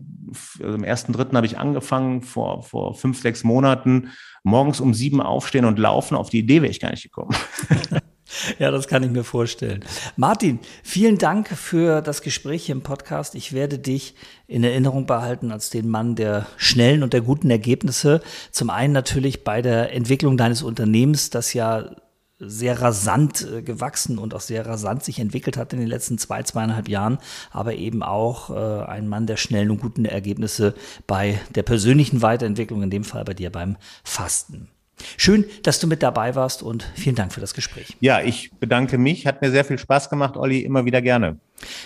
also 0.63 0.73
im 0.73 0.83
ersten 0.83 1.13
dritten 1.13 1.37
habe 1.37 1.45
ich 1.45 1.59
angefangen, 1.59 2.23
vor, 2.23 2.63
vor 2.63 2.95
fünf, 2.95 3.21
sechs 3.21 3.43
Monaten 3.43 4.09
morgens 4.43 4.79
um 4.79 4.95
sieben 4.95 5.21
aufstehen 5.21 5.65
und 5.65 5.77
laufen. 5.77 6.17
Auf 6.17 6.31
die 6.31 6.39
Idee 6.39 6.63
wäre 6.63 6.71
ich 6.71 6.79
gar 6.79 6.89
nicht 6.89 7.03
gekommen. 7.03 7.35
Ja, 8.59 8.71
das 8.71 8.87
kann 8.87 9.03
ich 9.03 9.11
mir 9.11 9.23
vorstellen. 9.23 9.83
Martin, 10.15 10.59
vielen 10.83 11.17
Dank 11.17 11.49
für 11.49 12.01
das 12.01 12.21
Gespräch 12.21 12.65
hier 12.65 12.75
im 12.75 12.81
Podcast. 12.81 13.35
Ich 13.35 13.53
werde 13.53 13.79
dich 13.79 14.15
in 14.47 14.63
Erinnerung 14.63 15.05
behalten 15.05 15.51
als 15.51 15.69
den 15.69 15.89
Mann 15.89 16.15
der 16.15 16.45
schnellen 16.57 17.03
und 17.03 17.13
der 17.13 17.21
guten 17.21 17.49
Ergebnisse. 17.49 18.21
Zum 18.51 18.69
einen 18.69 18.93
natürlich 18.93 19.43
bei 19.43 19.61
der 19.61 19.93
Entwicklung 19.93 20.37
deines 20.37 20.61
Unternehmens, 20.61 21.29
das 21.29 21.53
ja 21.53 21.89
sehr 22.37 22.81
rasant 22.81 23.47
äh, 23.49 23.61
gewachsen 23.61 24.17
und 24.17 24.33
auch 24.33 24.41
sehr 24.41 24.65
rasant 24.65 25.03
sich 25.03 25.19
entwickelt 25.19 25.55
hat 25.55 25.71
in 25.71 25.79
den 25.79 25.87
letzten 25.87 26.17
zwei, 26.17 26.43
zweieinhalb 26.43 26.89
Jahren, 26.89 27.17
aber 27.51 27.75
eben 27.75 28.03
auch 28.03 28.49
äh, 28.49 28.83
ein 28.85 29.07
Mann 29.07 29.25
der 29.25 29.37
schnellen 29.37 29.71
und 29.71 29.81
guten 29.81 30.03
Ergebnisse 30.03 30.75
bei 31.07 31.39
der 31.55 31.63
persönlichen 31.63 32.21
Weiterentwicklung, 32.21 32.83
in 32.83 32.89
dem 32.89 33.05
Fall 33.05 33.23
bei 33.23 33.33
dir 33.33 33.51
beim 33.51 33.77
Fasten. 34.03 34.69
Schön, 35.17 35.45
dass 35.63 35.79
du 35.79 35.87
mit 35.87 36.03
dabei 36.03 36.35
warst 36.35 36.63
und 36.63 36.85
vielen 36.95 37.15
Dank 37.15 37.33
für 37.33 37.41
das 37.41 37.53
Gespräch. 37.53 37.97
Ja, 37.99 38.21
ich 38.21 38.51
bedanke 38.59 38.97
mich. 38.97 39.27
Hat 39.27 39.41
mir 39.41 39.51
sehr 39.51 39.65
viel 39.65 39.77
Spaß 39.77 40.09
gemacht, 40.09 40.37
Olli. 40.37 40.59
Immer 40.59 40.85
wieder 40.85 41.01
gerne. 41.01 41.37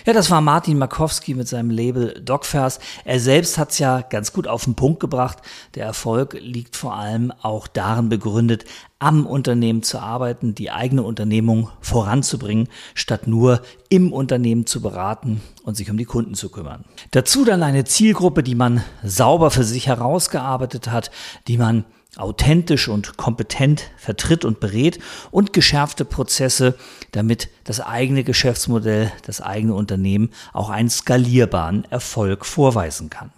Ja, 0.04 0.12
das 0.12 0.30
war 0.30 0.40
Martin 0.40 0.78
Markowski 0.78 1.34
mit 1.34 1.46
seinem 1.48 1.70
Label 1.70 2.20
Dogfers. 2.24 2.80
Er 3.04 3.20
selbst 3.20 3.56
hat 3.56 3.70
es 3.70 3.78
ja 3.78 4.00
ganz 4.02 4.32
gut 4.32 4.48
auf 4.48 4.64
den 4.64 4.74
Punkt 4.74 5.00
gebracht. 5.00 5.38
Der 5.74 5.86
Erfolg 5.86 6.36
liegt 6.40 6.76
vor 6.76 6.94
allem 6.94 7.32
auch 7.42 7.68
darin 7.68 8.08
begründet, 8.08 8.64
am 8.98 9.26
Unternehmen 9.26 9.82
zu 9.82 9.98
arbeiten, 9.98 10.54
die 10.54 10.70
eigene 10.70 11.02
Unternehmung 11.02 11.70
voranzubringen, 11.80 12.68
statt 12.94 13.26
nur 13.26 13.62
im 13.88 14.12
Unternehmen 14.12 14.66
zu 14.66 14.82
beraten 14.82 15.40
und 15.62 15.76
sich 15.76 15.90
um 15.90 15.96
die 15.96 16.04
Kunden 16.04 16.34
zu 16.34 16.50
kümmern. 16.50 16.84
Dazu 17.12 17.44
dann 17.44 17.62
eine 17.62 17.84
Zielgruppe, 17.84 18.42
die 18.42 18.54
man 18.54 18.82
sauber 19.02 19.50
für 19.50 19.64
sich 19.64 19.86
herausgearbeitet 19.86 20.90
hat, 20.90 21.10
die 21.48 21.58
man 21.58 21.84
authentisch 22.16 22.88
und 22.88 23.16
kompetent 23.16 23.90
vertritt 23.96 24.44
und 24.44 24.60
berät 24.60 24.98
und 25.30 25.52
geschärfte 25.52 26.04
Prozesse, 26.04 26.76
damit 27.12 27.48
das 27.64 27.80
eigene 27.80 28.24
Geschäftsmodell, 28.24 29.12
das 29.24 29.40
eigene 29.40 29.74
Unternehmen 29.74 30.30
auch 30.52 30.70
einen 30.70 30.90
skalierbaren 30.90 31.84
Erfolg 31.90 32.44
vorweisen 32.44 33.10
kann. 33.10 33.30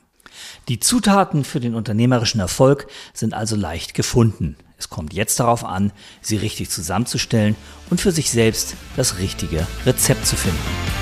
Die 0.68 0.80
Zutaten 0.80 1.44
für 1.44 1.60
den 1.60 1.74
unternehmerischen 1.74 2.40
Erfolg 2.40 2.86
sind 3.12 3.34
also 3.34 3.56
leicht 3.56 3.94
gefunden. 3.94 4.56
Es 4.78 4.88
kommt 4.88 5.12
jetzt 5.12 5.38
darauf 5.38 5.64
an, 5.64 5.92
sie 6.20 6.36
richtig 6.36 6.70
zusammenzustellen 6.70 7.56
und 7.90 8.00
für 8.00 8.10
sich 8.10 8.30
selbst 8.30 8.74
das 8.96 9.18
richtige 9.18 9.66
Rezept 9.86 10.26
zu 10.26 10.36
finden. 10.36 11.01